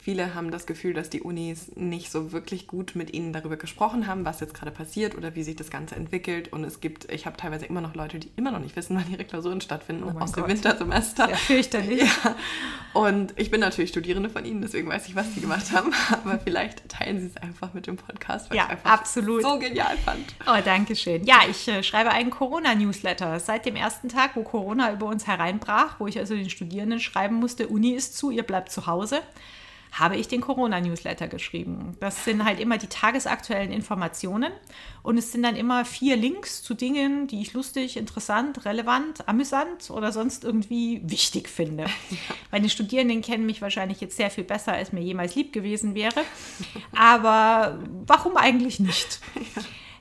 Viele 0.03 0.36
haben 0.36 0.51
das 0.51 0.65
Gefühl, 0.65 0.93
dass 0.93 1.10
die 1.10 1.22
Unis 1.22 1.72
nicht 1.75 2.12
so 2.12 2.33
wirklich 2.33 2.67
gut 2.67 2.91
mit 2.93 3.13
ihnen 3.13 3.31
darüber 3.31 3.55
gesprochen 3.55 4.05
haben, 4.05 4.25
was 4.25 4.41
jetzt 4.41 4.53
gerade 4.53 4.69
passiert 4.69 5.15
oder 5.15 5.33
wie 5.33 5.43
sich 5.43 5.55
das 5.55 5.69
Ganze 5.69 5.95
entwickelt. 5.95 6.51
Und 6.51 6.65
es 6.65 6.81
gibt, 6.81 7.10
ich 7.10 7.25
habe 7.25 7.38
teilweise 7.38 7.67
immer 7.67 7.79
noch 7.79 7.95
Leute, 7.95 8.19
die 8.19 8.29
immer 8.36 8.51
noch 8.51 8.60
nicht 8.60 8.75
wissen, 8.75 8.98
wann 8.98 9.10
ihre 9.10 9.24
Klausuren 9.24 9.62
stattfinden 9.62 10.03
oh 10.03 10.19
aus 10.19 10.33
Gott. 10.33 10.43
dem 10.43 10.50
Wintersemester. 10.50 11.29
Ja, 11.29 11.38
fürchterlich. 11.38 12.01
Ja. 12.01 12.36
Und 12.91 13.31
ich 13.38 13.50
bin 13.50 13.62
natürlich 13.62 13.91
Studierende 13.91 14.29
von 14.29 14.43
ihnen, 14.43 14.62
deswegen 14.62 14.89
weiß 14.89 15.07
ich, 15.07 15.15
was 15.15 15.33
sie 15.33 15.39
gemacht 15.39 15.72
haben. 15.72 15.93
Aber 16.12 16.38
vielleicht 16.38 16.89
teilen 16.89 17.22
sie 17.22 17.27
es 17.27 17.38
einfach 17.38 17.74
mit 17.74 17.88
dem 17.88 17.95
Podcast, 17.95 18.50
weil 18.50 18.57
ja, 18.57 18.65
ich 18.65 18.72
einfach 18.72 18.91
absolut. 18.91 19.41
so 19.41 19.57
genial 19.57 19.95
fand. 20.00 20.36
Oh, 20.45 20.60
danke 20.65 20.98
schön. 20.98 21.24
Ja, 21.24 21.43
ich 21.50 21.65
äh, 21.69 21.81
schreibe 21.81 22.10
einen 22.10 22.29
Corona-Newsletter. 22.29 23.39
Seit 23.39 23.65
dem 23.65 23.77
ersten 23.77 24.10
Tag, 24.10 24.36
wo 24.36 24.43
Corona 24.43 24.91
über 24.91 25.05
uns 25.05 25.27
hereinbrach, 25.27 26.01
wo 26.01 26.07
ich 26.07 26.19
also 26.19 26.36
den 26.36 26.50
Studierenden 26.50 27.00
schreiben 27.00 27.36
musste, 27.36 27.69
Uni 27.69 27.91
ist 27.91 28.17
zu, 28.17 28.31
ihr 28.31 28.43
bleibt 28.43 28.69
zu 28.69 28.86
Hause 28.86 29.22
habe 29.94 30.18
ich 30.18 30.28
den 30.28 30.42
Corona-Newsletter 30.42 31.28
geschrieben. 31.28 31.96
Das 32.00 32.26
sind 32.26 32.44
halt 32.44 32.60
immer 32.60 32.80
die 32.80 32.88
tagesaktuellen 32.88 33.72
Informationen 33.72 34.52
und 35.04 35.18
es 35.18 35.32
sind 35.32 35.44
dann 35.44 35.56
immer 35.56 35.86
vier 35.86 36.18
Links 36.18 36.64
zu 36.64 36.74
Dingen, 36.74 37.28
die 37.28 37.42
ich 37.42 37.54
lustig, 37.54 37.96
interessant, 37.96 38.66
relevant, 38.66 39.28
amüsant 39.28 39.92
oder 39.92 40.12
sonst 40.12 40.44
irgendwie 40.44 41.02
wichtig 41.04 41.48
finde. 41.48 41.86
Meine 42.52 42.70
Studierenden 42.70 43.22
kennen 43.22 43.46
mich 43.46 43.62
wahrscheinlich 43.62 44.02
jetzt 44.02 44.18
sehr 44.18 44.32
viel 44.32 44.44
besser, 44.44 44.74
als 44.74 44.94
mir 44.94 45.02
jemals 45.02 45.36
lieb 45.36 45.54
gewesen 45.54 45.94
wäre. 45.94 46.22
Aber 46.96 47.80
warum 48.08 48.36
eigentlich 48.36 48.80
nicht? 48.80 49.20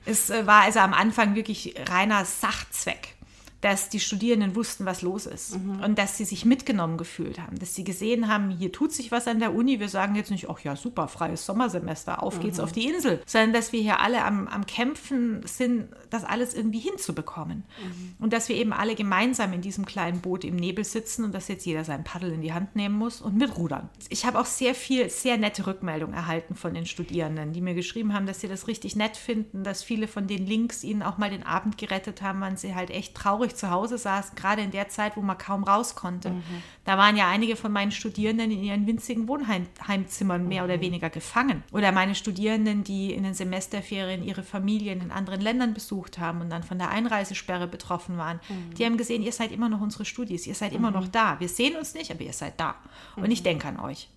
Es 0.04 0.30
äh, 0.30 0.48
war 0.48 0.62
also 0.62 0.80
am 0.80 0.94
Anfang 0.94 1.36
wirklich 1.36 1.76
reiner 1.88 2.24
Sachzweck. 2.24 3.14
Dass 3.62 3.88
die 3.88 4.00
Studierenden 4.00 4.56
wussten, 4.56 4.84
was 4.86 5.02
los 5.02 5.26
ist 5.26 5.56
mhm. 5.56 5.80
und 5.84 5.96
dass 5.96 6.16
sie 6.16 6.24
sich 6.24 6.44
mitgenommen 6.44 6.98
gefühlt 6.98 7.40
haben, 7.40 7.58
dass 7.60 7.76
sie 7.76 7.84
gesehen 7.84 8.26
haben, 8.26 8.50
hier 8.50 8.72
tut 8.72 8.92
sich 8.92 9.12
was 9.12 9.28
an 9.28 9.38
der 9.38 9.54
Uni. 9.54 9.78
Wir 9.78 9.88
sagen 9.88 10.16
jetzt 10.16 10.32
nicht, 10.32 10.50
ach 10.50 10.58
ja, 10.60 10.74
super, 10.74 11.06
freies 11.06 11.46
Sommersemester, 11.46 12.24
auf 12.24 12.38
mhm. 12.38 12.40
geht's 12.40 12.58
auf 12.58 12.72
die 12.72 12.88
Insel, 12.88 13.22
sondern 13.24 13.52
dass 13.52 13.72
wir 13.72 13.80
hier 13.80 14.00
alle 14.00 14.24
am, 14.24 14.48
am 14.48 14.66
Kämpfen 14.66 15.46
sind, 15.46 15.88
das 16.10 16.24
alles 16.24 16.54
irgendwie 16.54 16.80
hinzubekommen. 16.80 17.58
Mhm. 17.58 18.16
Und 18.18 18.32
dass 18.32 18.48
wir 18.48 18.56
eben 18.56 18.72
alle 18.72 18.96
gemeinsam 18.96 19.52
in 19.52 19.60
diesem 19.60 19.86
kleinen 19.86 20.20
Boot 20.20 20.44
im 20.44 20.56
Nebel 20.56 20.84
sitzen 20.84 21.24
und 21.24 21.32
dass 21.32 21.46
jetzt 21.46 21.64
jeder 21.64 21.84
sein 21.84 22.02
Paddel 22.02 22.32
in 22.32 22.42
die 22.42 22.52
Hand 22.52 22.74
nehmen 22.74 22.96
muss 22.96 23.20
und 23.20 23.36
mitrudern. 23.36 23.88
Ich 24.08 24.26
habe 24.26 24.40
auch 24.40 24.46
sehr 24.46 24.74
viel, 24.74 25.08
sehr 25.08 25.38
nette 25.38 25.68
Rückmeldungen 25.68 26.16
erhalten 26.16 26.56
von 26.56 26.74
den 26.74 26.86
Studierenden, 26.86 27.52
die 27.52 27.60
mir 27.60 27.74
geschrieben 27.74 28.12
haben, 28.12 28.26
dass 28.26 28.40
sie 28.40 28.48
das 28.48 28.66
richtig 28.66 28.96
nett 28.96 29.16
finden, 29.16 29.62
dass 29.62 29.84
viele 29.84 30.08
von 30.08 30.26
den 30.26 30.48
Links 30.48 30.82
ihnen 30.82 31.04
auch 31.04 31.16
mal 31.16 31.30
den 31.30 31.44
Abend 31.44 31.78
gerettet 31.78 32.22
haben, 32.22 32.40
weil 32.40 32.58
sie 32.58 32.74
halt 32.74 32.90
echt 32.90 33.14
traurig 33.14 33.51
ich 33.52 33.58
zu 33.58 33.70
Hause 33.70 33.98
saß, 33.98 34.34
gerade 34.34 34.62
in 34.62 34.70
der 34.70 34.88
Zeit, 34.88 35.16
wo 35.16 35.20
man 35.20 35.38
kaum 35.38 35.64
raus 35.64 35.94
konnte. 35.94 36.30
Mhm. 36.30 36.42
Da 36.84 36.98
waren 36.98 37.16
ja 37.16 37.28
einige 37.28 37.56
von 37.56 37.72
meinen 37.72 37.92
Studierenden 37.92 38.50
in 38.50 38.62
ihren 38.62 38.86
winzigen 38.86 39.28
Wohnheimzimmern 39.28 40.46
mehr 40.48 40.62
mhm. 40.62 40.70
oder 40.70 40.80
weniger 40.80 41.10
gefangen. 41.10 41.62
Oder 41.72 41.92
meine 41.92 42.14
Studierenden, 42.14 42.84
die 42.84 43.12
in 43.12 43.22
den 43.22 43.34
Semesterferien 43.34 44.24
ihre 44.24 44.42
Familien 44.42 45.00
in 45.00 45.10
anderen 45.10 45.40
Ländern 45.40 45.74
besucht 45.74 46.18
haben 46.18 46.40
und 46.40 46.50
dann 46.50 46.62
von 46.62 46.78
der 46.78 46.90
Einreisesperre 46.90 47.68
betroffen 47.68 48.18
waren. 48.18 48.40
Mhm. 48.48 48.74
Die 48.74 48.84
haben 48.84 48.96
gesehen, 48.96 49.22
ihr 49.22 49.32
seid 49.32 49.52
immer 49.52 49.68
noch 49.68 49.80
unsere 49.80 50.04
Studis, 50.04 50.46
ihr 50.46 50.54
seid 50.54 50.72
immer 50.72 50.90
noch 50.90 51.06
mhm. 51.06 51.12
da. 51.12 51.40
Wir 51.40 51.48
sehen 51.48 51.76
uns 51.76 51.94
nicht, 51.94 52.10
aber 52.10 52.22
ihr 52.22 52.32
seid 52.32 52.58
da. 52.58 52.74
Und 53.16 53.30
ich 53.30 53.40
mhm. 53.40 53.44
denke 53.44 53.68
an 53.68 53.80
euch. 53.80 54.08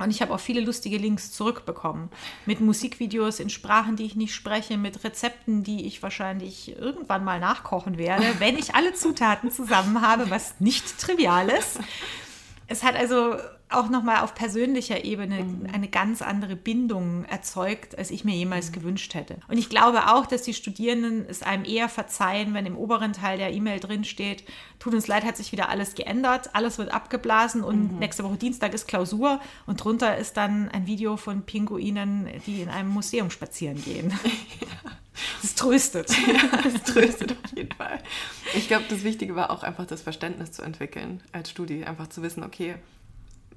Und 0.00 0.10
ich 0.10 0.22
habe 0.22 0.32
auch 0.32 0.40
viele 0.40 0.62
lustige 0.62 0.96
Links 0.96 1.30
zurückbekommen. 1.30 2.08
Mit 2.46 2.60
Musikvideos 2.60 3.38
in 3.38 3.50
Sprachen, 3.50 3.96
die 3.96 4.04
ich 4.04 4.16
nicht 4.16 4.34
spreche, 4.34 4.78
mit 4.78 5.04
Rezepten, 5.04 5.62
die 5.62 5.86
ich 5.86 6.02
wahrscheinlich 6.02 6.74
irgendwann 6.76 7.22
mal 7.22 7.38
nachkochen 7.38 7.98
werde, 7.98 8.24
wenn 8.38 8.56
ich 8.56 8.74
alle 8.74 8.94
Zutaten 8.94 9.50
zusammen 9.50 10.00
habe, 10.00 10.30
was 10.30 10.58
nicht 10.58 10.98
trivial 10.98 11.50
ist. 11.50 11.80
Es 12.66 12.82
hat 12.82 12.96
also 12.96 13.36
auch 13.70 13.88
nochmal 13.88 14.22
auf 14.22 14.34
persönlicher 14.34 15.04
Ebene 15.04 15.44
mhm. 15.44 15.66
eine 15.72 15.88
ganz 15.88 16.22
andere 16.22 16.56
Bindung 16.56 17.24
erzeugt, 17.24 17.96
als 17.98 18.10
ich 18.10 18.24
mir 18.24 18.34
jemals 18.34 18.70
mhm. 18.70 18.74
gewünscht 18.74 19.14
hätte. 19.14 19.38
Und 19.48 19.58
ich 19.58 19.68
glaube 19.68 20.08
auch, 20.08 20.26
dass 20.26 20.42
die 20.42 20.54
Studierenden 20.54 21.26
es 21.28 21.42
einem 21.42 21.64
eher 21.64 21.88
verzeihen, 21.88 22.54
wenn 22.54 22.66
im 22.66 22.76
oberen 22.76 23.12
Teil 23.12 23.38
der 23.38 23.52
E-Mail 23.52 23.80
drin 23.80 24.04
steht, 24.04 24.44
tut 24.78 24.94
uns 24.94 25.06
leid, 25.06 25.24
hat 25.24 25.36
sich 25.36 25.52
wieder 25.52 25.68
alles 25.68 25.94
geändert, 25.94 26.50
alles 26.54 26.78
wird 26.78 26.92
abgeblasen 26.92 27.62
und 27.62 27.92
mhm. 27.92 27.98
nächste 27.98 28.24
Woche 28.24 28.36
Dienstag 28.36 28.74
ist 28.74 28.88
Klausur 28.88 29.40
und 29.66 29.82
drunter 29.82 30.16
ist 30.16 30.36
dann 30.36 30.68
ein 30.68 30.86
Video 30.86 31.16
von 31.16 31.42
Pinguinen, 31.42 32.28
die 32.46 32.62
in 32.62 32.68
einem 32.68 32.88
Museum 32.88 33.30
spazieren 33.30 33.82
gehen. 33.82 34.12
Ja. 34.60 34.90
Das 35.42 35.54
tröstet. 35.54 36.10
Ja, 36.26 36.56
das 36.62 36.82
tröstet 36.82 37.32
auf 37.32 37.56
jeden 37.56 37.72
Fall. 37.72 37.98
Ich 38.54 38.68
glaube, 38.68 38.84
das 38.88 39.04
Wichtige 39.04 39.34
war 39.36 39.50
auch 39.50 39.62
einfach 39.62 39.86
das 39.86 40.02
Verständnis 40.02 40.52
zu 40.52 40.62
entwickeln 40.62 41.22
als 41.32 41.50
Studie. 41.50 41.84
Einfach 41.84 42.08
zu 42.08 42.22
wissen, 42.22 42.42
okay, 42.42 42.76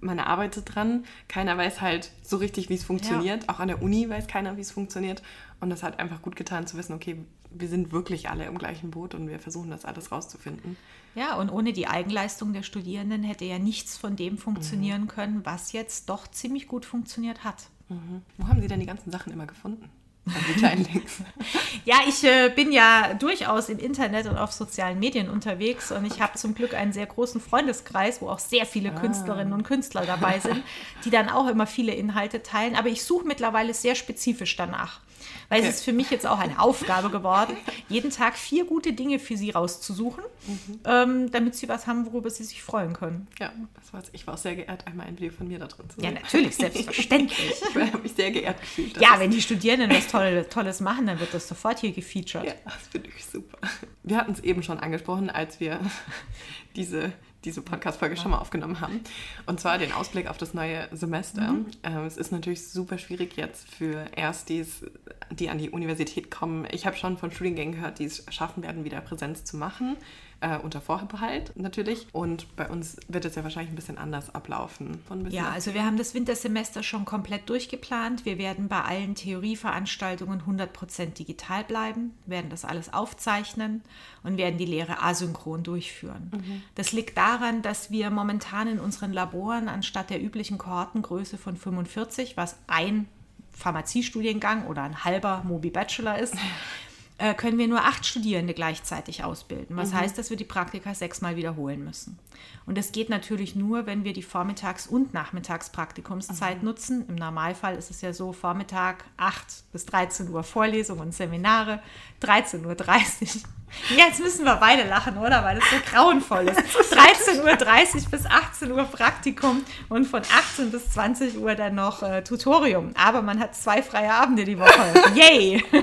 man 0.03 0.19
arbeitet 0.19 0.75
dran. 0.75 1.05
Keiner 1.27 1.57
weiß 1.57 1.81
halt 1.81 2.11
so 2.21 2.37
richtig, 2.37 2.69
wie 2.69 2.75
es 2.75 2.83
funktioniert. 2.83 3.43
Ja. 3.43 3.49
Auch 3.49 3.59
an 3.59 3.67
der 3.67 3.81
Uni 3.81 4.09
weiß 4.09 4.27
keiner, 4.27 4.57
wie 4.57 4.61
es 4.61 4.71
funktioniert. 4.71 5.21
Und 5.59 5.69
das 5.69 5.83
hat 5.83 5.99
einfach 5.99 6.21
gut 6.21 6.35
getan 6.35 6.67
zu 6.67 6.77
wissen, 6.77 6.93
okay, 6.93 7.17
wir 7.49 7.67
sind 7.67 7.91
wirklich 7.91 8.29
alle 8.29 8.45
im 8.45 8.57
gleichen 8.57 8.91
Boot 8.91 9.13
und 9.13 9.27
wir 9.27 9.39
versuchen 9.39 9.69
das 9.69 9.85
alles 9.85 10.11
rauszufinden. 10.11 10.75
Ja, 11.15 11.35
und 11.35 11.49
ohne 11.49 11.73
die 11.73 11.87
Eigenleistung 11.87 12.53
der 12.53 12.63
Studierenden 12.63 13.23
hätte 13.23 13.45
ja 13.45 13.59
nichts 13.59 13.97
von 13.97 14.15
dem 14.15 14.37
funktionieren 14.37 15.03
mhm. 15.03 15.07
können, 15.07 15.45
was 15.45 15.71
jetzt 15.71 16.09
doch 16.09 16.27
ziemlich 16.27 16.67
gut 16.67 16.85
funktioniert 16.85 17.43
hat. 17.43 17.67
Mhm. 17.89 18.21
Wo 18.37 18.47
haben 18.47 18.61
Sie 18.61 18.67
denn 18.67 18.79
die 18.79 18.85
ganzen 18.85 19.11
Sachen 19.11 19.31
immer 19.31 19.45
gefunden? 19.45 19.89
ja, 21.85 21.97
ich 22.07 22.23
äh, 22.23 22.49
bin 22.49 22.71
ja 22.71 23.13
durchaus 23.13 23.67
im 23.67 23.77
Internet 23.77 24.25
und 24.27 24.37
auf 24.37 24.53
sozialen 24.53 24.97
Medien 24.99 25.29
unterwegs 25.29 25.91
und 25.91 26.05
ich 26.05 26.21
habe 26.21 26.37
zum 26.37 26.55
Glück 26.55 26.73
einen 26.73 26.93
sehr 26.93 27.05
großen 27.05 27.41
Freundeskreis, 27.41 28.21
wo 28.21 28.29
auch 28.29 28.39
sehr 28.39 28.65
viele 28.65 28.91
ah. 28.91 28.99
Künstlerinnen 28.99 29.51
und 29.51 29.63
Künstler 29.63 30.05
dabei 30.05 30.39
sind, 30.39 30.63
die 31.03 31.09
dann 31.09 31.29
auch 31.29 31.47
immer 31.47 31.67
viele 31.67 31.93
Inhalte 31.93 32.41
teilen. 32.41 32.75
Aber 32.75 32.87
ich 32.87 33.03
suche 33.03 33.27
mittlerweile 33.27 33.73
sehr 33.73 33.95
spezifisch 33.95 34.55
danach. 34.55 35.01
Weil 35.49 35.59
okay. 35.59 35.69
es 35.69 35.75
ist 35.75 35.83
für 35.85 35.93
mich 35.93 36.09
jetzt 36.09 36.25
auch 36.25 36.39
eine 36.39 36.59
Aufgabe 36.59 37.09
geworden, 37.09 37.55
jeden 37.89 38.11
Tag 38.11 38.37
vier 38.37 38.65
gute 38.65 38.93
Dinge 38.93 39.19
für 39.19 39.37
sie 39.37 39.51
rauszusuchen, 39.51 40.23
mhm. 40.47 40.79
ähm, 40.85 41.31
damit 41.31 41.55
sie 41.55 41.69
was 41.69 41.87
haben, 41.87 42.05
worüber 42.05 42.29
sie 42.29 42.43
sich 42.43 42.61
freuen 42.63 42.93
können. 42.93 43.27
Ja, 43.39 43.51
das 43.75 43.93
war's. 43.93 44.09
Ich 44.13 44.25
war 44.27 44.35
auch 44.35 44.37
sehr 44.39 44.55
geehrt, 44.55 44.87
einmal 44.87 45.07
ein 45.07 45.17
Video 45.17 45.31
von 45.31 45.47
mir 45.47 45.59
da 45.59 45.67
drin 45.67 45.89
zu 45.89 45.99
sehen. 45.99 46.05
Ja, 46.05 46.11
natürlich, 46.11 46.55
selbstverständlich. 46.55 47.53
ich 47.69 47.75
habe 47.75 47.97
mich 47.99 48.13
sehr 48.13 48.31
geehrt 48.31 48.59
gefühlt. 48.59 48.99
Ja, 48.99 49.19
wenn 49.19 49.31
die 49.31 49.41
Studierenden 49.41 49.91
was 49.91 50.07
Tolles, 50.07 50.49
Tolles 50.49 50.79
machen, 50.79 51.07
dann 51.07 51.19
wird 51.19 51.33
das 51.33 51.47
sofort 51.47 51.79
hier 51.79 51.91
gefeatured. 51.91 52.45
Ja, 52.45 52.53
das 52.65 52.87
finde 52.91 53.09
ich 53.15 53.25
super. 53.25 53.57
Wir 54.03 54.17
hatten 54.17 54.31
es 54.31 54.39
eben 54.41 54.63
schon 54.63 54.79
angesprochen, 54.79 55.29
als 55.29 55.59
wir 55.59 55.79
diese 56.75 57.13
diese 57.45 57.61
Podcast-Folge 57.61 58.17
schon 58.17 58.31
mal 58.31 58.37
aufgenommen 58.37 58.81
haben. 58.81 59.01
Und 59.45 59.59
zwar 59.59 59.77
den 59.77 59.91
Ausblick 59.91 60.27
auf 60.27 60.37
das 60.37 60.53
neue 60.53 60.87
Semester. 60.91 61.51
Mhm. 61.51 61.65
Äh, 61.81 62.05
es 62.05 62.17
ist 62.17 62.31
natürlich 62.31 62.67
super 62.67 62.97
schwierig 62.97 63.35
jetzt 63.35 63.69
für 63.69 64.05
Erstis, 64.15 64.85
die 65.31 65.49
an 65.49 65.57
die 65.57 65.69
Universität 65.69 66.31
kommen. 66.31 66.67
Ich 66.71 66.85
habe 66.85 66.95
schon 66.95 67.17
von 67.17 67.31
Studiengängen 67.31 67.75
gehört, 67.75 67.99
die 67.99 68.05
es 68.05 68.25
schaffen 68.29 68.63
werden, 68.63 68.83
wieder 68.85 69.01
Präsenz 69.01 69.43
zu 69.43 69.57
machen 69.57 69.97
äh, 70.43 70.57
unter 70.57 70.81
Vorbehalt 70.81 71.53
natürlich. 71.55 72.07
Und 72.11 72.53
bei 72.57 72.67
uns 72.69 72.97
wird 73.07 73.23
es 73.23 73.35
ja 73.35 73.43
wahrscheinlich 73.43 73.71
ein 73.71 73.75
bisschen 73.75 73.97
anders 73.97 74.35
ablaufen. 74.35 74.99
ja, 75.29 75.49
also 75.49 75.73
wir 75.73 75.85
haben 75.85 75.97
das 75.97 76.13
Wintersemester 76.13 76.83
schon 76.83 77.05
komplett 77.05 77.49
durchgeplant. 77.49 78.25
Wir 78.25 78.37
werden 78.37 78.67
bei 78.67 78.81
allen 78.81 79.15
Theorieveranstaltungen 79.15 80.41
100% 80.41 81.13
digital 81.13 81.63
bleiben, 81.63 82.11
werden 82.25 82.49
das 82.49 82.65
alles 82.65 82.93
aufzeichnen 82.93 83.81
und 84.23 84.37
werden 84.37 84.57
die 84.57 84.65
Lehre 84.65 85.01
asynchron 85.01 85.63
durchführen. 85.63 86.31
Mhm. 86.33 86.61
Das 86.75 86.91
liegt 86.91 87.17
daran, 87.17 87.61
dass 87.61 87.89
wir 87.89 88.09
momentan 88.09 88.67
in 88.67 88.79
unseren 88.79 89.13
Laboren 89.13 89.69
anstatt 89.69 90.09
der 90.09 90.21
üblichen 90.21 90.57
Kohortengröße 90.57 91.37
von 91.37 91.55
45, 91.55 92.35
was 92.35 92.57
ein 92.67 93.07
Pharmaziestudiengang 93.53 94.65
oder 94.65 94.81
ein 94.81 95.03
halber 95.03 95.43
Mobi 95.45 95.69
Bachelor 95.69 96.17
ist, 96.17 96.35
äh, 97.17 97.33
können 97.33 97.57
wir 97.57 97.67
nur 97.67 97.81
acht 97.81 98.05
Studierende 98.05 98.53
gleichzeitig 98.53 99.23
ausbilden. 99.23 99.77
Was 99.77 99.91
mhm. 99.91 99.97
heißt, 99.97 100.17
dass 100.17 100.29
wir 100.29 100.37
die 100.37 100.43
Praktika 100.43 100.93
sechsmal 100.93 101.35
wiederholen 101.35 101.83
müssen. 101.83 102.17
Und 102.65 102.77
das 102.77 102.91
geht 102.91 103.09
natürlich 103.09 103.55
nur, 103.55 103.85
wenn 103.85 104.03
wir 104.03 104.13
die 104.13 104.23
Vormittags- 104.23 104.87
und 104.87 105.13
Nachmittagspraktikumszeit 105.13 106.59
mhm. 106.59 106.65
nutzen. 106.65 107.05
Im 107.07 107.15
Normalfall 107.15 107.75
ist 107.75 107.91
es 107.91 108.01
ja 108.01 108.13
so, 108.13 108.33
Vormittag 108.33 109.05
8 109.17 109.71
bis 109.71 109.85
13 109.85 110.29
Uhr 110.29 110.43
Vorlesungen 110.43 111.01
und 111.01 111.13
Seminare, 111.13 111.81
13.30 112.21 112.65
Uhr. 112.65 113.41
Jetzt 113.89 114.19
müssen 114.19 114.45
wir 114.45 114.55
beide 114.55 114.87
lachen, 114.87 115.17
oder? 115.17 115.43
Weil 115.43 115.59
das 115.59 115.69
so 115.69 115.75
grauenvoll 115.91 116.47
ist. 116.47 116.59
13.30 116.93 117.39
Uhr 117.39 118.09
bis 118.11 118.25
18 118.25 118.71
Uhr 118.71 118.83
Praktikum 118.85 119.65
und 119.89 120.05
von 120.05 120.21
18 120.21 120.71
bis 120.71 120.91
20 120.91 121.37
Uhr 121.37 121.55
dann 121.55 121.75
noch 121.75 122.01
äh, 122.01 122.23
Tutorium. 122.23 122.93
Aber 122.95 123.21
man 123.21 123.39
hat 123.39 123.55
zwei 123.55 123.83
freie 123.83 124.13
Abende 124.13 124.45
die 124.45 124.57
Woche. 124.57 124.93
Yay! 125.15 125.63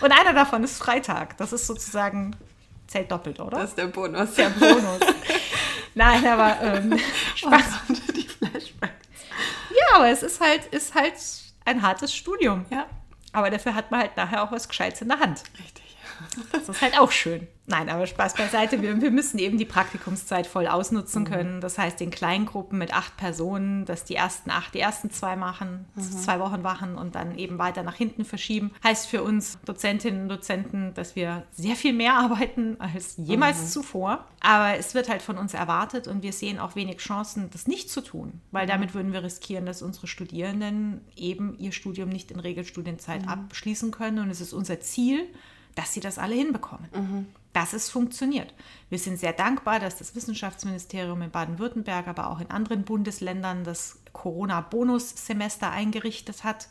Und 0.00 0.10
einer 0.10 0.32
davon 0.32 0.64
ist 0.64 0.78
Freitag. 0.78 1.36
Das 1.36 1.52
ist 1.52 1.66
sozusagen, 1.66 2.34
zählt 2.86 3.10
doppelt, 3.10 3.40
oder? 3.40 3.58
Das 3.58 3.70
ist 3.70 3.78
der 3.78 3.86
Bonus. 3.86 4.34
Der 4.34 4.48
Bonus. 4.50 5.00
Nein, 5.94 6.26
aber 6.26 6.56
ähm, 6.62 6.98
Spaß. 7.34 7.64
Oh, 7.88 7.92
die 8.14 8.26
Flashbacks. 8.26 9.06
Ja, 9.70 9.96
aber 9.96 10.08
es 10.08 10.22
ist 10.22 10.40
halt, 10.40 10.66
ist 10.66 10.94
halt 10.94 11.14
ein 11.64 11.82
hartes 11.82 12.14
Studium. 12.14 12.64
Ja. 12.70 12.86
Aber 13.32 13.50
dafür 13.50 13.74
hat 13.74 13.90
man 13.90 14.00
halt 14.00 14.16
nachher 14.16 14.42
auch 14.42 14.52
was 14.52 14.68
Gescheites 14.68 15.02
in 15.02 15.08
der 15.08 15.20
Hand. 15.20 15.42
Richtig. 15.58 15.85
Das 16.52 16.68
ist 16.68 16.82
halt 16.82 16.98
auch 16.98 17.10
schön. 17.10 17.46
Nein, 17.68 17.88
aber 17.88 18.06
Spaß 18.06 18.34
beiseite. 18.34 18.80
Wir, 18.80 19.00
wir 19.00 19.10
müssen 19.10 19.38
eben 19.38 19.58
die 19.58 19.64
Praktikumszeit 19.64 20.46
voll 20.46 20.68
ausnutzen 20.68 21.22
mhm. 21.22 21.26
können. 21.26 21.60
Das 21.60 21.78
heißt, 21.78 22.00
in 22.00 22.10
Kleingruppen 22.10 22.78
mit 22.78 22.94
acht 22.94 23.16
Personen, 23.16 23.84
dass 23.84 24.04
die 24.04 24.14
ersten 24.14 24.50
acht, 24.50 24.74
die 24.74 24.80
ersten 24.80 25.10
zwei 25.10 25.34
machen, 25.34 25.86
mhm. 25.96 26.02
zwei 26.02 26.38
Wochen 26.38 26.62
machen 26.62 26.96
und 26.96 27.16
dann 27.16 27.36
eben 27.36 27.58
weiter 27.58 27.82
nach 27.82 27.96
hinten 27.96 28.24
verschieben. 28.24 28.72
Heißt 28.84 29.08
für 29.08 29.24
uns 29.24 29.58
Dozentinnen 29.64 30.22
und 30.22 30.28
Dozenten, 30.28 30.94
dass 30.94 31.16
wir 31.16 31.44
sehr 31.50 31.74
viel 31.74 31.92
mehr 31.92 32.14
arbeiten 32.14 32.76
als 32.78 33.16
jemals 33.16 33.60
mhm. 33.62 33.66
zuvor. 33.66 34.26
Aber 34.40 34.78
es 34.78 34.94
wird 34.94 35.08
halt 35.08 35.22
von 35.22 35.36
uns 35.36 35.52
erwartet 35.52 36.06
und 36.06 36.22
wir 36.22 36.32
sehen 36.32 36.60
auch 36.60 36.76
wenig 36.76 36.98
Chancen, 36.98 37.50
das 37.50 37.66
nicht 37.66 37.90
zu 37.90 38.00
tun, 38.00 38.40
weil 38.52 38.66
mhm. 38.66 38.70
damit 38.70 38.94
würden 38.94 39.12
wir 39.12 39.24
riskieren, 39.24 39.66
dass 39.66 39.82
unsere 39.82 40.06
Studierenden 40.06 41.00
eben 41.16 41.58
ihr 41.58 41.72
Studium 41.72 42.10
nicht 42.10 42.30
in 42.30 42.38
Regelstudienzeit 42.38 43.22
mhm. 43.22 43.28
abschließen 43.28 43.90
können. 43.90 44.20
Und 44.20 44.30
es 44.30 44.40
ist 44.40 44.52
unser 44.52 44.78
Ziel, 44.78 45.26
dass 45.76 45.92
sie 45.92 46.00
das 46.00 46.18
alle 46.18 46.34
hinbekommen. 46.34 46.88
Mhm. 46.92 47.26
Dass 47.52 47.72
es 47.72 47.88
funktioniert. 47.88 48.52
Wir 48.90 48.98
sind 48.98 49.18
sehr 49.18 49.32
dankbar, 49.32 49.78
dass 49.78 49.96
das 49.96 50.14
Wissenschaftsministerium 50.16 51.22
in 51.22 51.30
Baden-Württemberg, 51.30 52.08
aber 52.08 52.30
auch 52.30 52.40
in 52.40 52.50
anderen 52.50 52.82
Bundesländern 52.82 53.62
das 53.62 54.00
Corona-Bonus-Semester 54.12 55.70
eingerichtet 55.70 56.44
hat, 56.44 56.68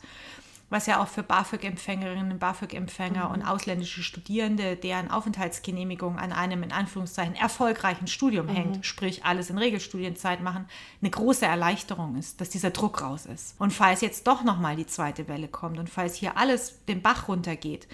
was 0.68 0.86
ja 0.86 1.00
auch 1.00 1.06
für 1.06 1.22
BAföG-Empfängerinnen, 1.22 2.40
BAföG-Empfänger 2.40 3.28
mhm. 3.28 3.34
und 3.34 3.42
ausländische 3.42 4.02
Studierende, 4.02 4.74
deren 4.74 5.10
Aufenthaltsgenehmigung 5.10 6.18
an 6.18 6.32
einem 6.32 6.64
in 6.64 6.72
Anführungszeichen 6.72 7.36
erfolgreichen 7.36 8.08
Studium 8.08 8.46
mhm. 8.46 8.54
hängt, 8.54 8.86
sprich 8.86 9.24
alles 9.24 9.50
in 9.50 9.58
Regelstudienzeit 9.58 10.42
machen, 10.42 10.66
eine 11.00 11.10
große 11.10 11.46
Erleichterung 11.46 12.16
ist, 12.16 12.40
dass 12.40 12.50
dieser 12.50 12.70
Druck 12.70 13.02
raus 13.02 13.26
ist. 13.26 13.54
Und 13.60 13.72
falls 13.72 14.00
jetzt 14.00 14.26
doch 14.26 14.42
nochmal 14.42 14.74
die 14.74 14.86
zweite 14.86 15.28
Welle 15.28 15.46
kommt 15.46 15.78
und 15.78 15.88
falls 15.88 16.16
hier 16.16 16.36
alles 16.36 16.84
den 16.86 17.00
Bach 17.00 17.28
runtergeht, 17.28 17.86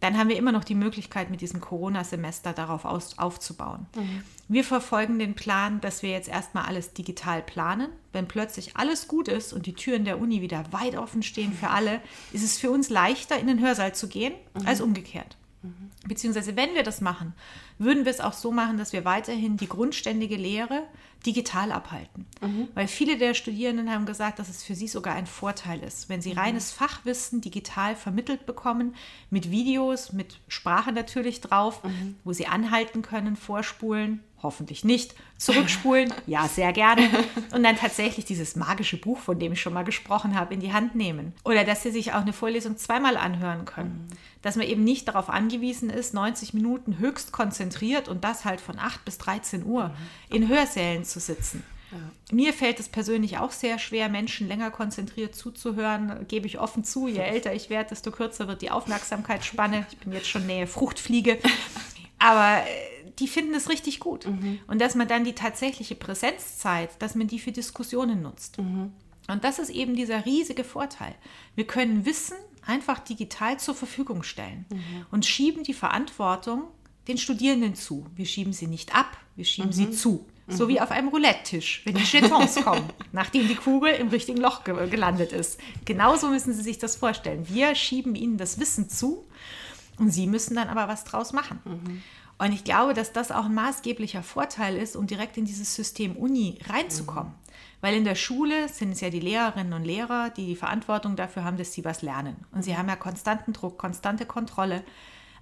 dann 0.00 0.16
haben 0.16 0.28
wir 0.28 0.36
immer 0.36 0.52
noch 0.52 0.64
die 0.64 0.74
Möglichkeit, 0.74 1.30
mit 1.30 1.40
diesem 1.40 1.60
Corona-Semester 1.60 2.52
darauf 2.52 2.84
aus, 2.84 3.18
aufzubauen. 3.18 3.86
Mhm. 3.94 4.22
Wir 4.48 4.64
verfolgen 4.64 5.18
den 5.18 5.34
Plan, 5.34 5.80
dass 5.80 6.02
wir 6.02 6.10
jetzt 6.10 6.28
erstmal 6.28 6.64
alles 6.64 6.92
digital 6.92 7.42
planen. 7.42 7.88
Wenn 8.12 8.26
plötzlich 8.26 8.76
alles 8.76 9.08
gut 9.08 9.28
ist 9.28 9.52
und 9.52 9.66
die 9.66 9.74
Türen 9.74 10.04
der 10.04 10.18
Uni 10.18 10.40
wieder 10.40 10.64
weit 10.72 10.96
offen 10.96 11.22
stehen 11.22 11.52
für 11.52 11.68
alle, 11.68 12.00
ist 12.32 12.42
es 12.42 12.58
für 12.58 12.70
uns 12.70 12.88
leichter, 12.88 13.38
in 13.38 13.46
den 13.46 13.60
Hörsaal 13.60 13.94
zu 13.94 14.08
gehen, 14.08 14.32
mhm. 14.58 14.66
als 14.66 14.80
umgekehrt. 14.80 15.36
Mhm. 15.62 15.90
Beziehungsweise, 16.06 16.56
wenn 16.56 16.74
wir 16.74 16.82
das 16.82 17.00
machen, 17.00 17.34
würden 17.78 18.04
wir 18.04 18.10
es 18.10 18.20
auch 18.20 18.32
so 18.32 18.50
machen, 18.50 18.78
dass 18.78 18.92
wir 18.92 19.04
weiterhin 19.04 19.56
die 19.56 19.68
grundständige 19.68 20.36
Lehre 20.36 20.84
digital 21.26 21.70
abhalten. 21.72 22.26
Mhm. 22.40 22.68
Weil 22.74 22.88
viele 22.88 23.18
der 23.18 23.34
Studierenden 23.34 23.90
haben 23.90 24.06
gesagt, 24.06 24.38
dass 24.38 24.48
es 24.48 24.62
für 24.62 24.74
sie 24.74 24.88
sogar 24.88 25.14
ein 25.14 25.26
Vorteil 25.26 25.80
ist, 25.80 26.08
wenn 26.08 26.22
sie 26.22 26.32
mhm. 26.32 26.38
reines 26.38 26.70
Fachwissen 26.72 27.40
digital 27.40 27.94
vermittelt 27.94 28.46
bekommen, 28.46 28.94
mit 29.28 29.50
Videos, 29.50 30.12
mit 30.12 30.38
Sprache 30.48 30.92
natürlich 30.92 31.40
drauf, 31.40 31.84
mhm. 31.84 32.16
wo 32.24 32.32
sie 32.32 32.46
anhalten 32.46 33.02
können, 33.02 33.36
vorspulen, 33.36 34.20
hoffentlich 34.42 34.84
nicht, 34.84 35.14
zurückspulen, 35.36 36.12
ja, 36.26 36.48
sehr 36.48 36.72
gerne, 36.72 37.08
und 37.54 37.62
dann 37.62 37.76
tatsächlich 37.76 38.24
dieses 38.24 38.56
magische 38.56 38.96
Buch, 38.96 39.18
von 39.18 39.38
dem 39.38 39.52
ich 39.52 39.60
schon 39.60 39.72
mal 39.72 39.84
gesprochen 39.84 40.38
habe, 40.38 40.54
in 40.54 40.60
die 40.60 40.72
Hand 40.72 40.94
nehmen. 40.94 41.32
Oder 41.44 41.64
dass 41.64 41.82
sie 41.82 41.90
sich 41.90 42.12
auch 42.12 42.22
eine 42.22 42.32
Vorlesung 42.32 42.76
zweimal 42.76 43.16
anhören 43.16 43.64
können. 43.64 44.08
Mhm. 44.08 44.16
Dass 44.42 44.56
man 44.56 44.66
eben 44.66 44.84
nicht 44.84 45.08
darauf 45.08 45.28
angewiesen 45.28 45.90
ist, 45.90 46.14
90 46.14 46.54
Minuten 46.54 46.98
höchst 46.98 47.32
konzentriert 47.32 48.08
und 48.08 48.24
das 48.24 48.44
halt 48.44 48.60
von 48.60 48.78
8 48.78 49.04
bis 49.04 49.18
13 49.18 49.64
Uhr 49.64 49.88
mhm. 49.88 50.34
in 50.34 50.48
Hörsälen 50.48 51.04
zu 51.04 51.20
sitzen. 51.20 51.62
Ja. 51.90 51.98
Mir 52.32 52.52
fällt 52.52 52.78
es 52.78 52.88
persönlich 52.88 53.38
auch 53.38 53.50
sehr 53.50 53.78
schwer, 53.78 54.08
Menschen 54.08 54.46
länger 54.46 54.70
konzentriert 54.70 55.34
zuzuhören, 55.34 56.26
gebe 56.28 56.46
ich 56.46 56.58
offen 56.58 56.84
zu. 56.84 57.08
Je 57.08 57.18
älter 57.18 57.52
ich 57.52 57.70
werde, 57.70 57.90
desto 57.90 58.10
kürzer 58.10 58.48
wird 58.48 58.62
die 58.62 58.70
Aufmerksamkeitsspanne. 58.70 59.86
Ich 59.90 59.98
bin 59.98 60.12
jetzt 60.12 60.28
schon 60.28 60.46
Nähe 60.46 60.66
Fruchtfliege. 60.66 61.38
Aber 62.18 62.58
äh, 62.58 62.99
die 63.18 63.28
finden 63.28 63.54
es 63.54 63.68
richtig 63.68 64.00
gut. 64.00 64.26
Mhm. 64.26 64.60
Und 64.66 64.80
dass 64.80 64.94
man 64.94 65.08
dann 65.08 65.24
die 65.24 65.34
tatsächliche 65.34 65.94
Präsenzzeit, 65.94 66.90
dass 67.00 67.14
man 67.14 67.26
die 67.26 67.38
für 67.38 67.52
Diskussionen 67.52 68.22
nutzt. 68.22 68.58
Mhm. 68.58 68.92
Und 69.28 69.44
das 69.44 69.58
ist 69.58 69.70
eben 69.70 69.94
dieser 69.94 70.24
riesige 70.26 70.64
Vorteil. 70.64 71.14
Wir 71.54 71.66
können 71.66 72.04
Wissen 72.04 72.36
einfach 72.66 72.98
digital 72.98 73.58
zur 73.58 73.74
Verfügung 73.74 74.22
stellen 74.22 74.66
mhm. 74.70 75.06
und 75.10 75.26
schieben 75.26 75.62
die 75.62 75.74
Verantwortung 75.74 76.64
den 77.08 77.18
Studierenden 77.18 77.74
zu. 77.74 78.06
Wir 78.14 78.26
schieben 78.26 78.52
sie 78.52 78.66
nicht 78.66 78.94
ab, 78.94 79.16
wir 79.36 79.44
schieben 79.44 79.72
sie 79.72 79.90
zu. 79.90 80.26
So 80.52 80.68
wie 80.68 80.80
auf 80.80 80.90
einem 80.90 81.08
Roulette-Tisch, 81.08 81.82
wenn 81.84 81.94
die 81.94 82.02
Jetons 82.02 82.56
kommen, 82.64 82.88
nachdem 83.12 83.46
die 83.46 83.54
Kugel 83.54 83.92
im 83.92 84.08
richtigen 84.08 84.40
Loch 84.40 84.64
ge 84.64 84.88
gelandet 84.88 85.32
ist. 85.32 85.60
Genauso 85.84 86.28
müssen 86.28 86.52
Sie 86.52 86.62
sich 86.62 86.78
das 86.78 86.96
vorstellen. 86.96 87.48
Wir 87.48 87.76
schieben 87.76 88.16
Ihnen 88.16 88.36
das 88.36 88.58
Wissen 88.58 88.88
zu 88.88 89.24
und 89.98 90.10
Sie 90.10 90.26
müssen 90.26 90.56
dann 90.56 90.68
aber 90.68 90.88
was 90.88 91.04
draus 91.04 91.32
machen. 91.32 91.60
Mhm. 91.64 92.02
Und 92.40 92.52
ich 92.52 92.64
glaube, 92.64 92.94
dass 92.94 93.12
das 93.12 93.32
auch 93.32 93.44
ein 93.44 93.54
maßgeblicher 93.54 94.22
Vorteil 94.22 94.78
ist, 94.78 94.96
um 94.96 95.06
direkt 95.06 95.36
in 95.36 95.44
dieses 95.44 95.74
System 95.74 96.16
Uni 96.16 96.58
reinzukommen. 96.66 97.32
Mhm. 97.32 97.50
Weil 97.82 97.94
in 97.94 98.04
der 98.04 98.14
Schule 98.14 98.66
sind 98.70 98.92
es 98.92 99.02
ja 99.02 99.10
die 99.10 99.20
Lehrerinnen 99.20 99.74
und 99.74 99.84
Lehrer, 99.84 100.30
die 100.30 100.46
die 100.46 100.56
Verantwortung 100.56 101.16
dafür 101.16 101.44
haben, 101.44 101.58
dass 101.58 101.74
sie 101.74 101.84
was 101.84 102.00
lernen. 102.00 102.36
Und 102.50 102.62
sie 102.62 102.78
haben 102.78 102.88
ja 102.88 102.96
konstanten 102.96 103.52
Druck, 103.52 103.76
konstante 103.76 104.24
Kontrolle. 104.24 104.82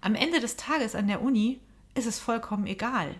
Am 0.01 0.17
Ende 0.17 0.41
des 0.41 0.57
Tages 0.57 0.97
an 0.97 1.07
der 1.07 1.23
Uni 1.23 1.61
ist 1.95 2.09
es 2.09 2.19
vollkommen 2.19 2.67
egal. 2.67 3.15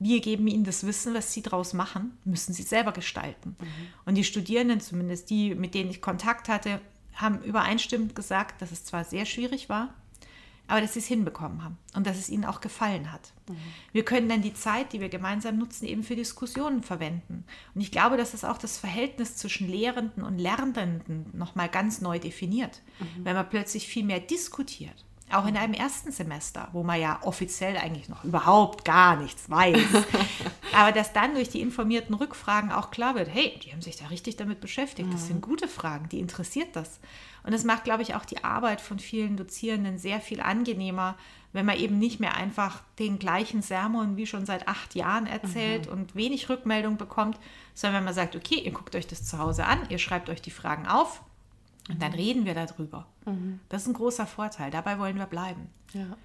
Wir 0.00 0.20
geben 0.20 0.48
ihnen 0.48 0.64
das 0.64 0.84
Wissen, 0.84 1.14
was 1.14 1.32
sie 1.32 1.42
daraus 1.42 1.72
machen, 1.72 2.18
müssen 2.24 2.52
sie 2.52 2.64
selber 2.64 2.90
gestalten. 2.90 3.54
Mhm. 3.60 3.66
Und 4.06 4.16
die 4.16 4.24
Studierenden, 4.24 4.80
zumindest 4.80 5.30
die, 5.30 5.54
mit 5.54 5.74
denen 5.74 5.90
ich 5.90 6.02
Kontakt 6.02 6.48
hatte, 6.48 6.80
haben 7.14 7.40
übereinstimmend 7.44 8.16
gesagt, 8.16 8.60
dass 8.60 8.72
es 8.72 8.84
zwar 8.84 9.04
sehr 9.04 9.24
schwierig 9.24 9.68
war, 9.68 9.94
aber 10.66 10.80
dass 10.80 10.94
sie 10.94 11.00
es 11.00 11.06
hinbekommen 11.06 11.62
haben 11.62 11.78
und 11.94 12.06
dass 12.06 12.18
es 12.18 12.28
ihnen 12.28 12.44
auch 12.44 12.60
gefallen 12.60 13.12
hat. 13.12 13.32
Mhm. 13.48 13.56
Wir 13.92 14.04
können 14.04 14.28
dann 14.28 14.42
die 14.42 14.54
Zeit, 14.54 14.92
die 14.92 15.00
wir 15.00 15.08
gemeinsam 15.08 15.58
nutzen, 15.58 15.84
eben 15.84 16.02
für 16.02 16.16
Diskussionen 16.16 16.82
verwenden. 16.82 17.44
Und 17.74 17.80
ich 17.80 17.90
glaube, 17.90 18.16
dass 18.16 18.34
es 18.34 18.44
auch 18.44 18.58
das 18.58 18.78
Verhältnis 18.78 19.36
zwischen 19.36 19.68
Lehrenden 19.68 20.22
und 20.22 20.38
Lernenden 20.38 21.26
nochmal 21.32 21.68
ganz 21.68 22.00
neu 22.00 22.18
definiert, 22.18 22.80
mhm. 22.98 23.24
wenn 23.24 23.36
man 23.36 23.48
plötzlich 23.48 23.86
viel 23.86 24.04
mehr 24.04 24.20
diskutiert. 24.20 25.04
Auch 25.32 25.46
in 25.46 25.56
einem 25.56 25.72
ersten 25.72 26.12
Semester, 26.12 26.68
wo 26.72 26.82
man 26.82 27.00
ja 27.00 27.18
offiziell 27.22 27.76
eigentlich 27.76 28.08
noch 28.08 28.24
überhaupt 28.24 28.84
gar 28.84 29.16
nichts 29.16 29.48
weiß. 29.48 30.04
Aber 30.74 30.92
dass 30.92 31.12
dann 31.12 31.34
durch 31.34 31.48
die 31.48 31.60
informierten 31.60 32.14
Rückfragen 32.14 32.70
auch 32.70 32.90
klar 32.90 33.14
wird, 33.14 33.28
hey, 33.32 33.58
die 33.64 33.72
haben 33.72 33.80
sich 33.80 33.96
da 33.96 34.06
richtig 34.06 34.36
damit 34.36 34.60
beschäftigt. 34.60 35.12
Das 35.12 35.26
sind 35.26 35.40
gute 35.40 35.66
Fragen, 35.66 36.08
die 36.10 36.20
interessiert 36.20 36.76
das. 36.76 37.00
Und 37.42 37.52
das 37.52 37.64
macht, 37.64 37.84
glaube 37.84 38.02
ich, 38.02 38.14
auch 38.14 38.24
die 38.24 38.44
Arbeit 38.44 38.80
von 38.80 38.98
vielen 38.98 39.36
Dozierenden 39.36 39.98
sehr 39.98 40.20
viel 40.20 40.40
angenehmer, 40.40 41.16
wenn 41.52 41.66
man 41.66 41.78
eben 41.78 41.98
nicht 41.98 42.20
mehr 42.20 42.36
einfach 42.36 42.82
den 42.98 43.18
gleichen 43.18 43.62
Sermon 43.62 44.16
wie 44.16 44.26
schon 44.26 44.44
seit 44.44 44.68
acht 44.68 44.94
Jahren 44.94 45.26
erzählt 45.26 45.86
mhm. 45.86 45.92
und 45.92 46.14
wenig 46.16 46.48
Rückmeldung 46.48 46.96
bekommt, 46.96 47.38
sondern 47.74 47.98
wenn 47.98 48.04
man 48.04 48.14
sagt, 48.14 48.36
okay, 48.36 48.56
ihr 48.56 48.72
guckt 48.72 48.94
euch 48.94 49.06
das 49.06 49.24
zu 49.24 49.38
Hause 49.38 49.64
an, 49.64 49.78
ihr 49.88 49.98
schreibt 49.98 50.28
euch 50.28 50.42
die 50.42 50.50
Fragen 50.50 50.86
auf 50.86 51.22
und 51.88 52.00
dann 52.00 52.12
reden 52.12 52.44
wir 52.46 52.54
darüber. 52.54 53.06
Mhm. 53.26 53.60
Das 53.68 53.82
ist 53.82 53.88
ein 53.88 53.94
großer 53.94 54.26
Vorteil. 54.26 54.70
Dabei 54.70 54.98
wollen 54.98 55.16
wir 55.16 55.26
bleiben. 55.26 55.68
Ja. 55.92 56.16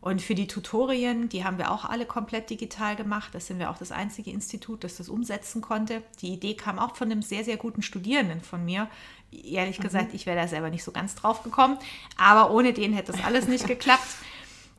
Und 0.00 0.20
für 0.20 0.34
die 0.34 0.46
Tutorien, 0.46 1.30
die 1.30 1.44
haben 1.44 1.56
wir 1.56 1.70
auch 1.70 1.86
alle 1.86 2.04
komplett 2.04 2.50
digital 2.50 2.94
gemacht. 2.94 3.30
Das 3.32 3.46
sind 3.46 3.58
wir 3.58 3.70
auch 3.70 3.78
das 3.78 3.90
einzige 3.90 4.30
Institut, 4.30 4.84
das 4.84 4.96
das 4.96 5.08
umsetzen 5.08 5.62
konnte. 5.62 6.02
Die 6.20 6.32
Idee 6.32 6.54
kam 6.54 6.78
auch 6.78 6.94
von 6.94 7.10
einem 7.10 7.22
sehr, 7.22 7.42
sehr 7.42 7.56
guten 7.56 7.80
Studierenden 7.80 8.42
von 8.42 8.64
mir. 8.64 8.88
Ehrlich 9.32 9.78
mhm. 9.78 9.84
gesagt, 9.84 10.12
ich 10.12 10.26
wäre 10.26 10.36
da 10.38 10.46
selber 10.46 10.68
nicht 10.68 10.84
so 10.84 10.92
ganz 10.92 11.14
drauf 11.14 11.42
gekommen. 11.42 11.78
Aber 12.18 12.50
ohne 12.50 12.74
den 12.74 12.92
hätte 12.92 13.12
das 13.12 13.24
alles 13.24 13.48
nicht 13.48 13.66
geklappt. 13.68 14.06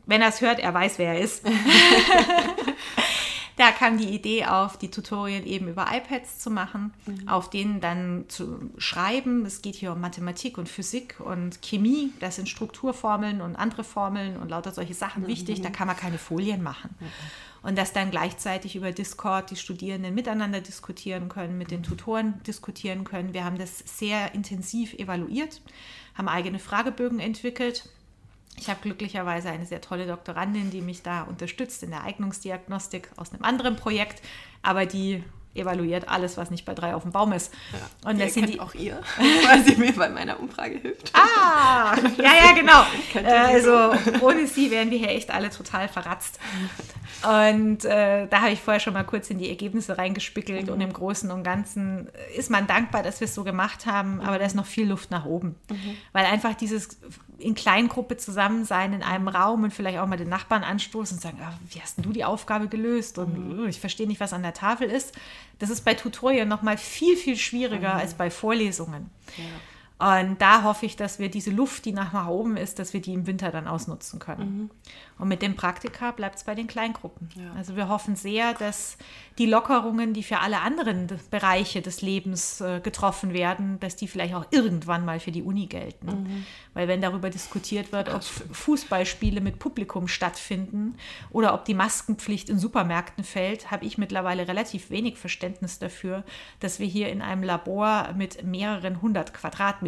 Wenn 0.05 0.21
er 0.21 0.29
es 0.29 0.41
hört, 0.41 0.59
er 0.59 0.73
weiß, 0.73 0.99
wer 0.99 1.13
er 1.15 1.19
ist. 1.19 1.43
da 3.57 3.71
kam 3.71 3.97
die 3.97 4.09
Idee 4.09 4.45
auf, 4.45 4.77
die 4.77 4.91
Tutorien 4.91 5.45
eben 5.45 5.69
über 5.69 5.87
iPads 5.91 6.39
zu 6.39 6.49
machen, 6.49 6.93
mhm. 7.05 7.27
auf 7.27 7.49
denen 7.49 7.79
dann 7.79 8.25
zu 8.27 8.69
schreiben. 8.77 9.45
Es 9.45 9.61
geht 9.61 9.75
hier 9.75 9.93
um 9.93 10.01
Mathematik 10.01 10.57
und 10.57 10.67
Physik 10.67 11.15
und 11.19 11.61
Chemie. 11.61 12.11
Das 12.19 12.35
sind 12.35 12.49
Strukturformeln 12.49 13.41
und 13.41 13.55
andere 13.55 13.83
Formeln 13.83 14.37
und 14.37 14.49
lauter 14.49 14.71
solche 14.71 14.93
Sachen 14.93 15.23
mhm. 15.23 15.27
wichtig. 15.27 15.61
Da 15.61 15.69
kann 15.69 15.87
man 15.87 15.95
keine 15.95 16.17
Folien 16.17 16.63
machen. 16.63 16.95
Mhm. 16.99 17.05
Und 17.61 17.77
dass 17.77 17.93
dann 17.93 18.11
gleichzeitig 18.11 18.75
über 18.75 18.91
Discord 18.91 19.49
die 19.49 19.55
Studierenden 19.55 20.13
miteinander 20.13 20.61
diskutieren 20.61 21.29
können, 21.29 21.57
mit 21.57 21.71
den 21.71 21.81
Tutoren 21.81 22.43
diskutieren 22.43 23.05
können. 23.05 23.33
Wir 23.33 23.43
haben 23.43 23.57
das 23.57 23.79
sehr 23.79 24.35
intensiv 24.35 24.93
evaluiert, 24.93 25.61
haben 26.13 26.27
eigene 26.27 26.59
Fragebögen 26.59 27.19
entwickelt 27.19 27.89
ich 28.57 28.69
habe 28.69 28.79
glücklicherweise 28.81 29.49
eine 29.49 29.65
sehr 29.65 29.81
tolle 29.81 30.07
Doktorandin, 30.07 30.71
die 30.71 30.81
mich 30.81 31.03
da 31.03 31.23
unterstützt 31.23 31.83
in 31.83 31.91
der 31.91 32.03
Eignungsdiagnostik 32.03 33.09
aus 33.17 33.33
einem 33.33 33.43
anderen 33.43 33.75
Projekt, 33.75 34.21
aber 34.61 34.85
die 34.85 35.23
evaluiert 35.55 36.09
alles, 36.09 36.37
was 36.37 36.51
nicht 36.51 36.65
bei 36.65 36.73
drei 36.73 36.95
auf 36.95 37.03
dem 37.03 37.11
Baum 37.11 37.31
ist. 37.31 37.53
Ja, 37.71 38.09
und 38.09 38.19
das 38.19 38.33
sind 38.33 38.49
die 38.49 38.59
auch 38.59 38.73
ihr, 38.75 39.01
weil 39.47 39.63
sie 39.63 39.75
mir 39.77 39.93
bei 39.93 40.09
meiner 40.09 40.39
Umfrage 40.39 40.77
hilft. 40.77 41.11
Ah, 41.13 41.95
ja, 42.17 42.33
ja, 42.45 42.53
genau. 42.53 42.83
Äh, 43.15 43.29
also 43.29 43.93
ohne 44.21 44.45
sie 44.45 44.69
wären 44.69 44.91
wir 44.91 44.97
hier 44.97 45.09
echt 45.09 45.31
alle 45.31 45.49
total 45.49 45.87
verratzt. 45.87 46.37
Und 47.23 47.85
äh, 47.85 48.27
da 48.27 48.41
habe 48.41 48.51
ich 48.51 48.61
vorher 48.61 48.79
schon 48.79 48.93
mal 48.93 49.03
kurz 49.03 49.29
in 49.29 49.37
die 49.37 49.49
Ergebnisse 49.49 49.97
reingespickelt 49.97 50.67
mhm. 50.67 50.73
und 50.73 50.81
im 50.81 50.93
Großen 50.93 51.31
und 51.31 51.43
Ganzen 51.43 52.09
ist 52.35 52.49
man 52.49 52.67
dankbar, 52.67 53.03
dass 53.03 53.19
wir 53.19 53.25
es 53.25 53.35
so 53.35 53.43
gemacht 53.43 53.85
haben, 53.85 54.21
aber 54.21 54.37
da 54.39 54.45
ist 54.45 54.55
noch 54.55 54.65
viel 54.65 54.87
Luft 54.87 55.11
nach 55.11 55.25
oben. 55.25 55.55
Mhm. 55.69 55.97
Weil 56.11 56.25
einfach 56.25 56.53
dieses 56.53 56.99
in 57.37 57.55
Kleingruppe 57.55 58.17
zusammen 58.17 58.65
sein 58.65 58.93
in 58.93 59.03
einem 59.03 59.27
Raum 59.27 59.63
und 59.63 59.73
vielleicht 59.73 59.97
auch 59.97 60.07
mal 60.07 60.17
den 60.17 60.29
Nachbarn 60.29 60.63
anstoßen 60.63 61.17
und 61.17 61.21
sagen, 61.21 61.39
ah, 61.41 61.53
wie 61.69 61.81
hast 61.81 61.97
du 62.03 62.11
die 62.11 62.23
Aufgabe 62.23 62.67
gelöst? 62.67 63.17
Und 63.17 63.57
mhm. 63.57 63.67
ich 63.67 63.79
verstehe 63.79 64.07
nicht, 64.07 64.19
was 64.19 64.33
an 64.33 64.43
der 64.43 64.53
Tafel 64.53 64.89
ist. 64.89 65.13
Das 65.59 65.69
ist 65.69 65.83
bei 65.85 65.93
Tutorien 65.93 66.47
noch 66.47 66.61
mal 66.61 66.77
viel, 66.77 67.15
viel 67.17 67.37
schwieriger 67.37 67.95
mhm. 67.95 67.99
als 67.99 68.13
bei 68.13 68.29
Vorlesungen. 68.29 69.09
Ja. 69.37 69.43
Und 69.97 70.41
da 70.41 70.63
hoffe 70.63 70.85
ich, 70.85 70.97
dass 70.97 71.19
wir 71.19 71.29
diese 71.29 71.51
Luft, 71.51 71.85
die 71.85 71.93
nach 71.93 72.27
oben 72.27 72.57
ist, 72.57 72.79
dass 72.79 72.91
wir 72.91 73.01
die 73.01 73.13
im 73.13 73.27
Winter 73.27 73.49
dann 73.51 73.65
ausnutzen 73.65 74.19
können. 74.19 74.57
Mhm. 74.57 74.69
Und 75.17 75.29
mit 75.29 75.41
dem 75.41 75.55
Praktika 75.55 76.11
bleibt 76.11 76.35
es 76.35 76.43
bei 76.43 76.53
den 76.53 76.67
Kleingruppen. 76.67 77.29
Ja. 77.35 77.53
Also 77.55 77.77
wir 77.77 77.87
hoffen 77.87 78.17
sehr, 78.17 78.53
dass 78.53 78.97
die 79.37 79.45
Lockerungen, 79.45 80.13
die 80.13 80.23
für 80.23 80.39
alle 80.39 80.59
anderen 80.59 81.07
Bereiche 81.31 81.81
des 81.81 82.01
Lebens 82.01 82.59
äh, 82.59 82.81
getroffen 82.81 83.31
werden, 83.33 83.79
dass 83.79 83.95
die 83.95 84.09
vielleicht 84.09 84.33
auch 84.33 84.45
irgendwann 84.51 85.05
mal 85.05 85.21
für 85.21 85.31
die 85.31 85.43
Uni 85.43 85.67
gelten. 85.67 86.07
Mhm. 86.07 86.45
Weil 86.73 86.89
wenn 86.89 86.99
darüber 86.99 87.29
diskutiert 87.29 87.93
wird, 87.93 88.13
ob 88.13 88.21
Fußballspiele 88.21 89.39
mit 89.39 89.59
Publikum 89.59 90.09
stattfinden 90.09 90.97
oder 91.31 91.53
ob 91.53 91.63
die 91.63 91.73
Maskenpflicht 91.73 92.49
in 92.49 92.59
Supermärkten 92.59 93.23
fällt, 93.23 93.71
habe 93.71 93.85
ich 93.85 93.97
mittlerweile 93.97 94.49
relativ 94.49 94.89
wenig 94.89 95.17
Verständnis 95.17 95.79
dafür, 95.79 96.25
dass 96.59 96.79
wir 96.79 96.87
hier 96.87 97.07
in 97.07 97.21
einem 97.21 97.43
Labor 97.43 98.09
mit 98.17 98.43
mehreren 98.43 99.01
hundert 99.01 99.33
Quadratmetern 99.33 99.84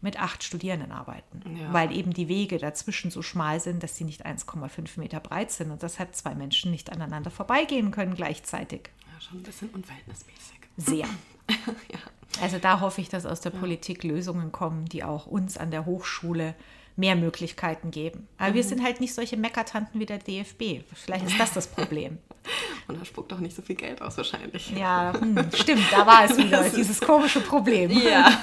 mit 0.00 0.20
acht 0.20 0.42
Studierenden 0.42 0.92
arbeiten. 0.92 1.42
Ja. 1.56 1.72
Weil 1.72 1.92
eben 1.96 2.12
die 2.12 2.28
Wege 2.28 2.58
dazwischen 2.58 3.10
so 3.10 3.22
schmal 3.22 3.60
sind, 3.60 3.82
dass 3.82 3.96
sie 3.96 4.04
nicht 4.04 4.26
1,5 4.26 4.98
Meter 4.98 5.20
breit 5.20 5.50
sind 5.50 5.70
und 5.70 5.82
deshalb 5.82 6.14
zwei 6.14 6.34
Menschen 6.34 6.70
nicht 6.70 6.90
aneinander 6.90 7.30
vorbeigehen 7.30 7.90
können 7.90 8.14
gleichzeitig. 8.14 8.90
Ja, 9.12 9.20
schon 9.20 9.38
ein 9.38 9.42
bisschen 9.42 9.70
unverhältnismäßig. 9.70 10.58
Sehr. 10.76 11.06
ja. 11.48 11.98
Also 12.40 12.58
da 12.58 12.80
hoffe 12.80 13.00
ich, 13.00 13.08
dass 13.08 13.26
aus 13.26 13.40
der. 13.40 13.50
Politik 13.50 14.02
Lösungen 14.02 14.50
kommen, 14.50 14.86
die 14.86 15.04
auch 15.04 15.26
uns 15.26 15.56
an 15.56 15.70
der 15.70 15.84
Hochschule 15.84 16.54
mehr 16.96 17.16
Möglichkeiten 17.16 17.90
geben. 17.90 18.28
Aber 18.38 18.50
mhm. 18.50 18.54
wir 18.54 18.64
sind 18.64 18.82
halt 18.82 19.00
nicht 19.00 19.14
solche 19.14 19.36
Meckertanten 19.36 20.00
wie 20.00 20.06
der 20.06 20.18
DFB. 20.18 20.84
Vielleicht 20.94 21.26
ist 21.26 21.38
das 21.38 21.52
das 21.52 21.66
Problem. 21.66 22.18
Und 22.88 22.98
er 22.98 23.04
spuckt 23.04 23.32
auch 23.32 23.38
nicht 23.38 23.54
so 23.54 23.62
viel 23.62 23.76
Geld 23.76 24.02
aus 24.02 24.16
wahrscheinlich. 24.16 24.70
Ja, 24.70 25.12
hm, 25.18 25.48
stimmt, 25.54 25.84
da 25.90 26.06
war 26.06 26.24
es 26.24 26.36
wieder, 26.36 26.68
dieses 26.76 27.00
komische 27.00 27.40
Problem. 27.40 27.90
Ja. 28.02 28.42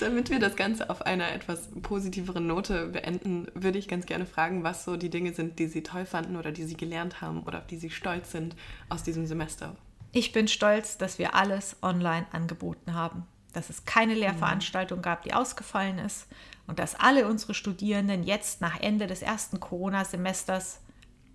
Damit 0.00 0.30
wir 0.30 0.40
das 0.40 0.56
Ganze 0.56 0.90
auf 0.90 1.02
einer 1.02 1.30
etwas 1.32 1.68
positiveren 1.82 2.46
Note 2.46 2.88
beenden, 2.88 3.46
würde 3.54 3.78
ich 3.78 3.86
ganz 3.86 4.06
gerne 4.06 4.26
fragen, 4.26 4.64
was 4.64 4.84
so 4.84 4.96
die 4.96 5.08
Dinge 5.08 5.32
sind, 5.32 5.58
die 5.58 5.68
Sie 5.68 5.82
toll 5.84 6.04
fanden 6.04 6.36
oder 6.36 6.50
die 6.50 6.64
Sie 6.64 6.76
gelernt 6.76 7.20
haben 7.20 7.44
oder 7.44 7.58
auf 7.58 7.66
die 7.68 7.76
Sie 7.76 7.90
stolz 7.90 8.32
sind 8.32 8.56
aus 8.88 9.04
diesem 9.04 9.26
Semester. 9.26 9.76
Ich 10.10 10.32
bin 10.32 10.48
stolz, 10.48 10.98
dass 10.98 11.18
wir 11.18 11.34
alles 11.34 11.76
online 11.80 12.26
angeboten 12.32 12.94
haben. 12.94 13.24
Dass 13.52 13.70
es 13.70 13.84
keine 13.84 14.14
Lehrveranstaltung 14.14 15.00
gab, 15.00 15.22
die 15.22 15.32
ausgefallen 15.32 15.98
ist. 15.98 16.26
Und 16.66 16.78
dass 16.78 16.94
alle 16.94 17.26
unsere 17.26 17.54
Studierenden 17.54 18.22
jetzt 18.22 18.60
nach 18.60 18.80
Ende 18.80 19.06
des 19.06 19.22
ersten 19.22 19.60
Corona-Semesters, 19.60 20.80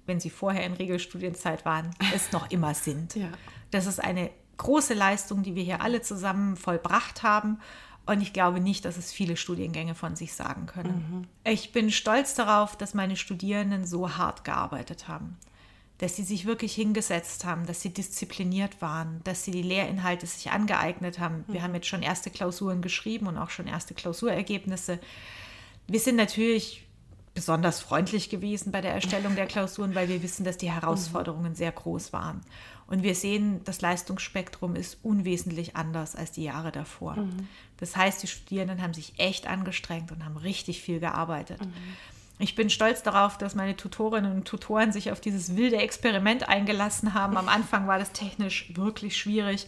wenn 0.05 0.19
sie 0.19 0.29
vorher 0.29 0.65
in 0.65 0.73
Regelstudienzeit 0.73 1.65
waren, 1.65 1.91
es 2.13 2.31
noch 2.31 2.49
immer 2.49 2.73
sind. 2.73 3.15
Ja. 3.15 3.29
Das 3.71 3.85
ist 3.85 4.03
eine 4.03 4.29
große 4.57 4.93
Leistung, 4.93 5.43
die 5.43 5.55
wir 5.55 5.63
hier 5.63 5.81
alle 5.81 6.01
zusammen 6.01 6.55
vollbracht 6.55 7.23
haben. 7.23 7.59
Und 8.05 8.21
ich 8.21 8.31
glaube 8.31 8.61
nicht, 8.61 8.85
dass 8.85 8.95
es 8.95 9.11
viele 9.11 9.35
Studiengänge 9.35 9.93
von 9.93 10.15
sich 10.15 10.33
sagen 10.33 10.65
können. 10.65 11.27
Mhm. 11.43 11.51
Ich 11.51 11.73
bin 11.73 11.91
stolz 11.91 12.35
darauf, 12.35 12.77
dass 12.77 12.93
meine 12.93 13.17
Studierenden 13.17 13.85
so 13.85 14.17
hart 14.17 14.45
gearbeitet 14.45 15.09
haben. 15.09 15.37
Dass 15.99 16.15
sie 16.15 16.23
sich 16.23 16.45
wirklich 16.45 16.75
hingesetzt 16.75 17.45
haben, 17.45 17.65
dass 17.65 17.81
sie 17.81 17.93
diszipliniert 17.93 18.81
waren, 18.81 19.21
dass 19.23 19.43
sie 19.43 19.51
die 19.51 19.63
Lehrinhalte 19.63 20.27
sich 20.27 20.51
angeeignet 20.51 21.19
haben. 21.19 21.43
Mhm. 21.47 21.53
Wir 21.53 21.63
haben 21.63 21.73
jetzt 21.73 21.87
schon 21.87 22.03
erste 22.03 22.29
Klausuren 22.29 22.81
geschrieben 22.81 23.27
und 23.27 23.37
auch 23.37 23.49
schon 23.49 23.67
erste 23.67 23.93
Klausurergebnisse. 23.93 24.99
Wir 25.87 25.99
sind 25.99 26.17
natürlich 26.17 26.87
besonders 27.33 27.79
freundlich 27.79 28.31
gewesen 28.31 28.71
bei 28.71 28.81
der 28.81 28.93
Erstellung 28.93 29.35
der 29.35 29.45
Klausuren, 29.45 29.93
weil 29.93 30.09
wir 30.09 30.23
wissen, 30.23 30.43
dass 30.43 30.57
die 30.57 30.71
Herausforderungen 30.71 31.53
sehr 31.53 31.71
groß 31.71 32.11
waren. 32.11 32.41
Und 32.87 33.03
wir 33.03 33.13
sehen, 33.13 33.61
das 33.63 33.79
Leistungsspektrum 33.79 34.75
ist 34.75 34.97
unwesentlich 35.03 35.75
anders 35.75 36.15
als 36.15 36.31
die 36.31 36.45
Jahre 36.45 36.71
davor. 36.71 37.17
Mhm. 37.17 37.47
Das 37.77 37.95
heißt, 37.95 38.23
die 38.23 38.27
Studierenden 38.27 38.81
haben 38.81 38.95
sich 38.95 39.13
echt 39.17 39.45
angestrengt 39.45 40.11
und 40.11 40.25
haben 40.25 40.37
richtig 40.37 40.81
viel 40.81 40.99
gearbeitet. 40.99 41.63
Mhm. 41.63 41.73
Ich 42.39 42.53
bin 42.53 42.69
stolz 42.69 43.01
darauf, 43.01 43.37
dass 43.37 43.55
meine 43.55 43.75
Tutorinnen 43.75 44.31
und 44.31 44.47
Tutoren 44.47 44.91
sich 44.91 45.11
auf 45.11 45.19
dieses 45.19 45.55
wilde 45.55 45.77
Experiment 45.77 46.47
eingelassen 46.47 47.15
haben. 47.15 47.35
Am 47.35 47.49
Anfang 47.49 47.87
war 47.87 47.97
das 47.97 48.11
technisch 48.11 48.71
wirklich 48.75 49.17
schwierig, 49.17 49.67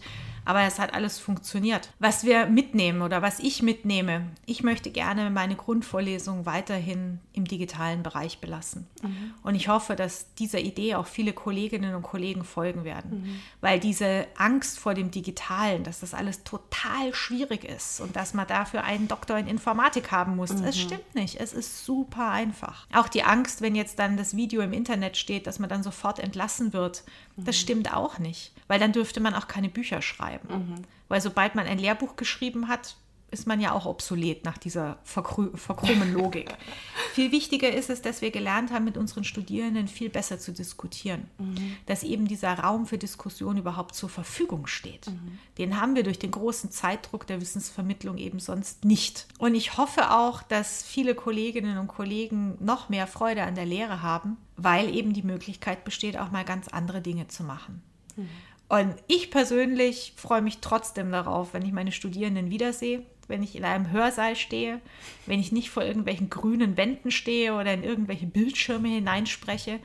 aber 0.50 0.62
es 0.62 0.80
hat 0.80 0.94
alles 0.94 1.20
funktioniert. 1.20 1.90
Was 2.00 2.24
wir 2.24 2.46
mitnehmen 2.46 3.02
oder 3.02 3.22
was 3.22 3.38
ich 3.38 3.62
mitnehme, 3.62 4.26
ich 4.46 4.64
möchte 4.64 4.90
gerne 4.90 5.30
meine 5.30 5.54
Grundvorlesung 5.54 6.44
weiterhin 6.44 7.20
im 7.32 7.44
digitalen 7.44 8.02
Bereich 8.02 8.40
belassen. 8.40 8.88
Mhm. 9.00 9.34
Und 9.44 9.54
ich 9.54 9.68
hoffe, 9.68 9.94
dass 9.94 10.34
dieser 10.34 10.58
Idee 10.58 10.96
auch 10.96 11.06
viele 11.06 11.32
Kolleginnen 11.32 11.94
und 11.94 12.02
Kollegen 12.02 12.42
folgen 12.42 12.82
werden, 12.82 13.22
mhm. 13.22 13.40
weil 13.60 13.78
diese 13.78 14.26
Angst 14.36 14.80
vor 14.80 14.94
dem 14.94 15.12
Digitalen, 15.12 15.84
dass 15.84 16.00
das 16.00 16.14
alles 16.14 16.42
total 16.42 17.14
schwierig 17.14 17.62
ist 17.62 18.00
und 18.00 18.16
dass 18.16 18.34
man 18.34 18.48
dafür 18.48 18.82
einen 18.82 19.06
Doktor 19.06 19.38
in 19.38 19.46
Informatik 19.46 20.10
haben 20.10 20.34
muss, 20.34 20.52
mhm. 20.52 20.64
es 20.64 20.80
stimmt 20.80 21.14
nicht. 21.14 21.38
Es 21.38 21.52
ist 21.52 21.84
super 21.84 22.28
einfach. 22.28 22.88
Auch 22.92 23.06
die 23.06 23.22
Angst, 23.22 23.62
wenn 23.62 23.76
jetzt 23.76 24.00
dann 24.00 24.16
das 24.16 24.34
Video 24.34 24.62
im 24.62 24.72
Internet 24.72 25.16
steht, 25.16 25.46
dass 25.46 25.60
man 25.60 25.68
dann 25.68 25.84
sofort 25.84 26.18
entlassen 26.18 26.72
wird, 26.72 27.04
das 27.36 27.54
mhm. 27.56 27.60
stimmt 27.60 27.94
auch 27.94 28.18
nicht, 28.18 28.52
weil 28.70 28.78
dann 28.78 28.92
dürfte 28.92 29.18
man 29.18 29.34
auch 29.34 29.48
keine 29.48 29.68
Bücher 29.68 30.00
schreiben. 30.00 30.48
Mhm. 30.48 30.74
Weil 31.08 31.20
sobald 31.20 31.56
man 31.56 31.66
ein 31.66 31.80
Lehrbuch 31.80 32.14
geschrieben 32.14 32.68
hat, 32.68 32.94
ist 33.32 33.48
man 33.48 33.60
ja 33.60 33.72
auch 33.72 33.84
obsolet 33.84 34.44
nach 34.44 34.58
dieser 34.58 34.98
verkrummen 35.02 36.14
Logik. 36.14 36.54
viel 37.14 37.32
wichtiger 37.32 37.72
ist 37.72 37.90
es, 37.90 38.00
dass 38.00 38.22
wir 38.22 38.30
gelernt 38.30 38.70
haben, 38.70 38.84
mit 38.84 38.96
unseren 38.96 39.24
Studierenden 39.24 39.88
viel 39.88 40.08
besser 40.08 40.38
zu 40.38 40.52
diskutieren. 40.52 41.28
Mhm. 41.38 41.78
Dass 41.86 42.04
eben 42.04 42.28
dieser 42.28 42.52
Raum 42.60 42.86
für 42.86 42.96
Diskussion 42.96 43.56
überhaupt 43.56 43.96
zur 43.96 44.08
Verfügung 44.08 44.68
steht. 44.68 45.08
Mhm. 45.08 45.38
Den 45.58 45.80
haben 45.80 45.96
wir 45.96 46.04
durch 46.04 46.20
den 46.20 46.30
großen 46.30 46.70
Zeitdruck 46.70 47.26
der 47.26 47.40
Wissensvermittlung 47.40 48.18
eben 48.18 48.38
sonst 48.38 48.84
nicht. 48.84 49.26
Und 49.38 49.56
ich 49.56 49.78
hoffe 49.78 50.12
auch, 50.12 50.44
dass 50.44 50.84
viele 50.84 51.16
Kolleginnen 51.16 51.76
und 51.78 51.88
Kollegen 51.88 52.56
noch 52.60 52.88
mehr 52.88 53.08
Freude 53.08 53.42
an 53.42 53.56
der 53.56 53.66
Lehre 53.66 54.00
haben, 54.00 54.36
weil 54.56 54.94
eben 54.94 55.12
die 55.12 55.24
Möglichkeit 55.24 55.82
besteht, 55.82 56.16
auch 56.16 56.30
mal 56.30 56.44
ganz 56.44 56.68
andere 56.68 57.00
Dinge 57.00 57.26
zu 57.26 57.42
machen. 57.42 57.82
Mhm. 58.16 58.28
Und 58.68 58.94
ich 59.08 59.32
persönlich 59.32 60.12
freue 60.14 60.42
mich 60.42 60.58
trotzdem 60.58 61.10
darauf, 61.10 61.54
wenn 61.54 61.64
ich 61.64 61.72
meine 61.72 61.90
Studierenden 61.90 62.50
wiedersehe, 62.50 63.02
wenn 63.26 63.42
ich 63.42 63.56
in 63.56 63.64
einem 63.64 63.90
Hörsaal 63.90 64.36
stehe, 64.36 64.80
wenn 65.26 65.40
ich 65.40 65.50
nicht 65.50 65.70
vor 65.70 65.82
irgendwelchen 65.82 66.30
grünen 66.30 66.76
Wänden 66.76 67.10
stehe 67.10 67.54
oder 67.54 67.74
in 67.74 67.82
irgendwelche 67.82 68.26
Bildschirme 68.26 68.88
hineinspreche, 68.88 69.80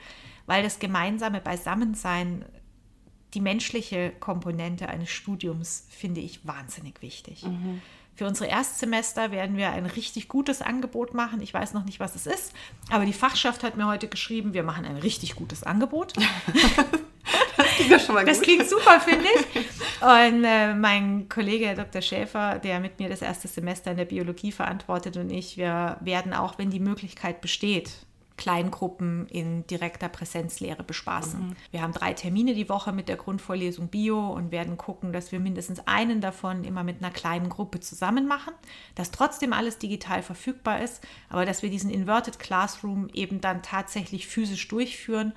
weil 0.46 0.62
das 0.62 0.78
gemeinsame 0.78 1.42
Beisammensein, 1.42 2.46
die 3.34 3.42
menschliche 3.42 4.12
Komponente 4.20 4.88
eines 4.88 5.10
Studiums, 5.10 5.88
finde 5.90 6.22
ich 6.22 6.46
wahnsinnig 6.46 7.02
wichtig. 7.02 7.44
Mhm. 7.44 7.82
Für 8.14 8.28
unsere 8.28 8.50
Erstsemester 8.50 9.32
werden 9.32 9.58
wir 9.58 9.72
ein 9.72 9.88
richtig 9.88 10.28
gutes 10.28 10.62
Angebot 10.62 11.14
machen. 11.14 11.42
Ich 11.42 11.54
weiß 11.54 11.74
noch 11.74 11.86
nicht, 11.86 12.00
was 12.00 12.16
es 12.16 12.28
ist, 12.28 12.54
aber 12.90 13.06
die 13.06 13.14
Fachschaft 13.14 13.64
hat 13.64 13.78
mir 13.78 13.88
heute 13.88 14.08
geschrieben, 14.08 14.54
wir 14.54 14.64
machen 14.64 14.86
ein 14.86 14.98
richtig 14.98 15.36
gutes 15.36 15.64
Angebot. 15.64 16.14
das 17.90 18.06
klingt. 18.06 18.28
Das 18.28 18.42
klingt 18.42 18.70
super, 18.70 19.00
finde 19.00 19.26
ich. 19.26 19.66
Und 20.02 20.44
äh, 20.44 20.74
mein 20.74 21.30
Kollege 21.30 21.74
Dr. 21.76 22.02
Schäfer, 22.02 22.60
der 22.60 22.80
mit 22.80 23.00
mir 23.00 23.10
das 23.10 23.22
erste 23.22 23.48
Semester 23.48 23.92
in 23.92 23.98
der 23.98 24.06
Biologie 24.06 24.52
verantwortet 24.52 25.18
und 25.18 25.30
ich, 25.30 25.58
wir 25.58 25.98
werden 26.02 26.34
auch, 26.34 26.58
wenn 26.58 26.70
die 26.70 26.80
Möglichkeit 26.80 27.42
besteht, 27.42 27.92
Kleingruppen 28.38 29.28
in 29.28 29.66
direkter 29.68 30.10
Präsenzlehre 30.10 30.84
bespaßen. 30.84 31.48
Mhm. 31.48 31.56
Wir 31.72 31.82
haben 31.82 31.94
drei 31.94 32.14
Termine 32.14 32.54
die 32.54 32.68
Woche 32.68 32.92
mit 32.92 33.08
der 33.08 33.16
Grundvorlesung 33.16 33.88
Bio 33.88 34.30
und 34.30 34.52
werden 34.52 34.78
gucken, 34.78 35.14
dass 35.14 35.32
wir 35.32 35.40
mindestens 35.40 35.80
einen 35.88 36.22
davon 36.22 36.64
immer 36.64 36.84
mit 36.84 37.02
einer 37.02 37.12
kleinen 37.12 37.50
Gruppe 37.50 37.80
zusammen 37.80 38.28
machen, 38.28 38.54
dass 38.96 39.12
trotzdem 39.12 39.54
alles 39.54 39.78
digital 39.78 40.22
verfügbar 40.22 40.82
ist, 40.82 41.02
aber 41.30 41.46
dass 41.46 41.64
wir 41.64 41.70
diesen 41.70 41.90
Inverted 41.90 42.40
Classroom 42.40 43.08
eben 43.14 43.40
dann 43.40 43.64
tatsächlich 43.64 44.28
physisch 44.28 44.68
durchführen. 44.68 45.34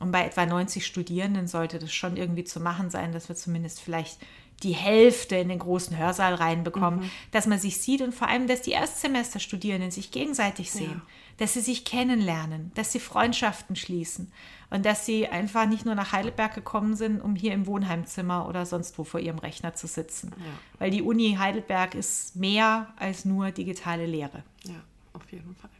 Und 0.00 0.10
bei 0.10 0.24
etwa 0.24 0.44
90 0.44 0.84
Studierenden 0.84 1.46
sollte 1.46 1.78
das 1.78 1.92
schon 1.92 2.16
irgendwie 2.16 2.44
zu 2.44 2.60
machen 2.60 2.90
sein, 2.90 3.12
dass 3.12 3.28
wir 3.28 3.36
zumindest 3.36 3.80
vielleicht 3.80 4.18
die 4.62 4.72
Hälfte 4.72 5.36
in 5.36 5.48
den 5.48 5.58
großen 5.58 5.96
Hörsaal 5.96 6.34
reinbekommen, 6.34 7.00
mhm. 7.00 7.10
dass 7.32 7.46
man 7.46 7.58
sich 7.58 7.80
sieht 7.80 8.02
und 8.02 8.14
vor 8.14 8.28
allem, 8.28 8.46
dass 8.46 8.62
die 8.62 8.70
Erstsemesterstudierenden 8.72 9.90
sich 9.90 10.10
gegenseitig 10.10 10.70
sehen. 10.70 11.02
Ja 11.04 11.14
dass 11.38 11.54
sie 11.54 11.60
sich 11.60 11.84
kennenlernen, 11.84 12.70
dass 12.74 12.92
sie 12.92 13.00
Freundschaften 13.00 13.76
schließen 13.76 14.32
und 14.70 14.84
dass 14.84 15.06
sie 15.06 15.28
einfach 15.28 15.66
nicht 15.66 15.84
nur 15.84 15.94
nach 15.94 16.12
Heidelberg 16.12 16.54
gekommen 16.54 16.96
sind, 16.96 17.20
um 17.20 17.34
hier 17.34 17.52
im 17.52 17.66
Wohnheimzimmer 17.66 18.48
oder 18.48 18.66
sonst 18.66 18.98
wo 18.98 19.04
vor 19.04 19.20
ihrem 19.20 19.38
Rechner 19.38 19.74
zu 19.74 19.86
sitzen. 19.86 20.32
Ja. 20.38 20.44
Weil 20.78 20.90
die 20.90 21.02
Uni 21.02 21.36
Heidelberg 21.38 21.94
ist 21.94 22.36
mehr 22.36 22.92
als 22.96 23.24
nur 23.24 23.50
digitale 23.50 24.06
Lehre. 24.06 24.42
Ja, 24.64 24.80
auf 25.12 25.30
jeden 25.32 25.54
Fall. 25.56 25.70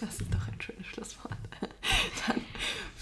Das 0.00 0.20
ist 0.20 0.32
doch 0.32 0.48
ein 0.48 0.60
schönes 0.60 0.86
Schlusswort. 0.86 1.36
Dann 2.26 2.40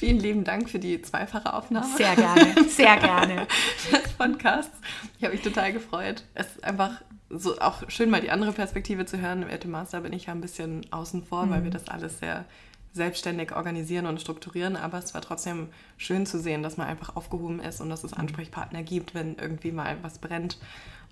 vielen 0.03 0.19
lieben 0.19 0.43
Dank 0.43 0.69
für 0.69 0.81
die 0.81 1.01
zweifache 1.01 1.55
Aufnahme. 1.55 1.87
Sehr 1.97 2.17
gerne, 2.17 2.69
sehr 2.69 2.97
gerne. 2.97 3.47
Des 3.93 4.13
Podcasts. 4.15 4.77
Ich 5.17 5.23
habe 5.23 5.33
mich 5.33 5.45
total 5.45 5.73
gefreut. 5.73 6.25
Es 6.35 6.49
ist 6.49 6.65
einfach 6.65 7.01
so 7.31 7.61
auch 7.61 7.89
schön 7.89 8.11
mal 8.11 8.21
die 8.21 8.33
andere 8.33 8.51
Perspektive 8.51 9.07
zu 9.07 9.21
hören. 9.21 9.43
Im 9.43 9.49
Ethik 9.49 9.71
Master 9.71 10.01
bin 10.01 10.13
ich 10.13 10.27
ja 10.27 10.33
ein 10.33 10.41
bisschen 10.41 10.85
außen 10.91 11.23
vor, 11.23 11.47
mhm. 11.47 11.51
weil 11.51 11.63
wir 11.63 11.71
das 11.71 11.87
alles 11.87 12.19
sehr 12.19 12.47
selbstständig 12.93 13.55
organisieren 13.55 14.07
und 14.07 14.21
strukturieren, 14.21 14.75
aber 14.75 14.99
es 14.99 15.15
war 15.15 15.21
trotzdem 15.21 15.69
schön 15.99 16.27
zu 16.27 16.41
sehen, 16.41 16.65
dass 16.65 16.77
man 16.77 16.89
einfach 16.89 17.15
aufgehoben 17.15 17.61
ist 17.61 17.81
und 17.81 17.89
dass 17.89 18.03
es 18.03 18.13
Ansprechpartner 18.13 18.83
gibt, 18.83 19.15
wenn 19.15 19.37
irgendwie 19.37 19.71
mal 19.71 19.99
was 20.03 20.19
brennt. 20.19 20.59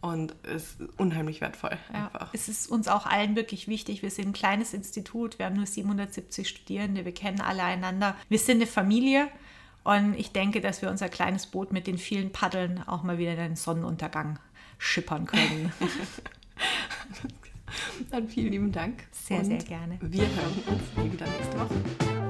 Und 0.01 0.35
es 0.45 0.77
ist 0.81 0.99
unheimlich 0.99 1.43
wertvoll. 1.43 1.77
Ja, 1.93 2.11
es 2.33 2.49
ist 2.49 2.71
uns 2.71 2.89
auch 2.89 3.05
allen 3.05 3.37
wirklich 3.37 3.69
wichtig. 3.69 4.03
Wir 4.03 4.11
sind 4.11 4.29
ein 4.29 4.33
kleines 4.33 4.73
Institut, 4.73 5.39
wir 5.39 5.47
haben 5.47 5.57
nur 5.57 5.67
770 5.67 6.49
Studierende, 6.49 7.05
wir 7.05 7.13
kennen 7.13 7.41
alle 7.41 7.63
einander. 7.63 8.17
Wir 8.31 8.39
sind 8.39 8.57
eine 8.57 8.67
Familie 8.67 9.29
und 9.85 10.15
ich 10.19 10.33
denke, 10.33 10.63
dass 10.63 10.81
wir 10.81 10.91
unser 10.91 11.11
kleines 11.11 11.47
Boot 11.47 11.73
mit 11.73 11.87
den 11.87 11.99
vielen 11.99 12.33
Paddeln 12.33 12.83
auch 12.87 13.03
mal 13.03 13.19
wieder 13.19 13.33
in 13.33 13.39
den 13.39 13.57
Sonnenuntergang 13.57 14.39
schippern 14.79 15.27
können. 15.27 15.73
Dann 18.11 18.29
vielen 18.29 18.53
lieben 18.53 18.73
Dank. 18.73 19.05
Sehr, 19.13 19.45
sehr 19.45 19.59
gerne. 19.59 19.99
Wir 20.01 20.25
hören 20.25 20.63
uns 20.67 21.13
wieder 21.13 21.27
nächste 21.27 21.61
Woche. 21.61 22.30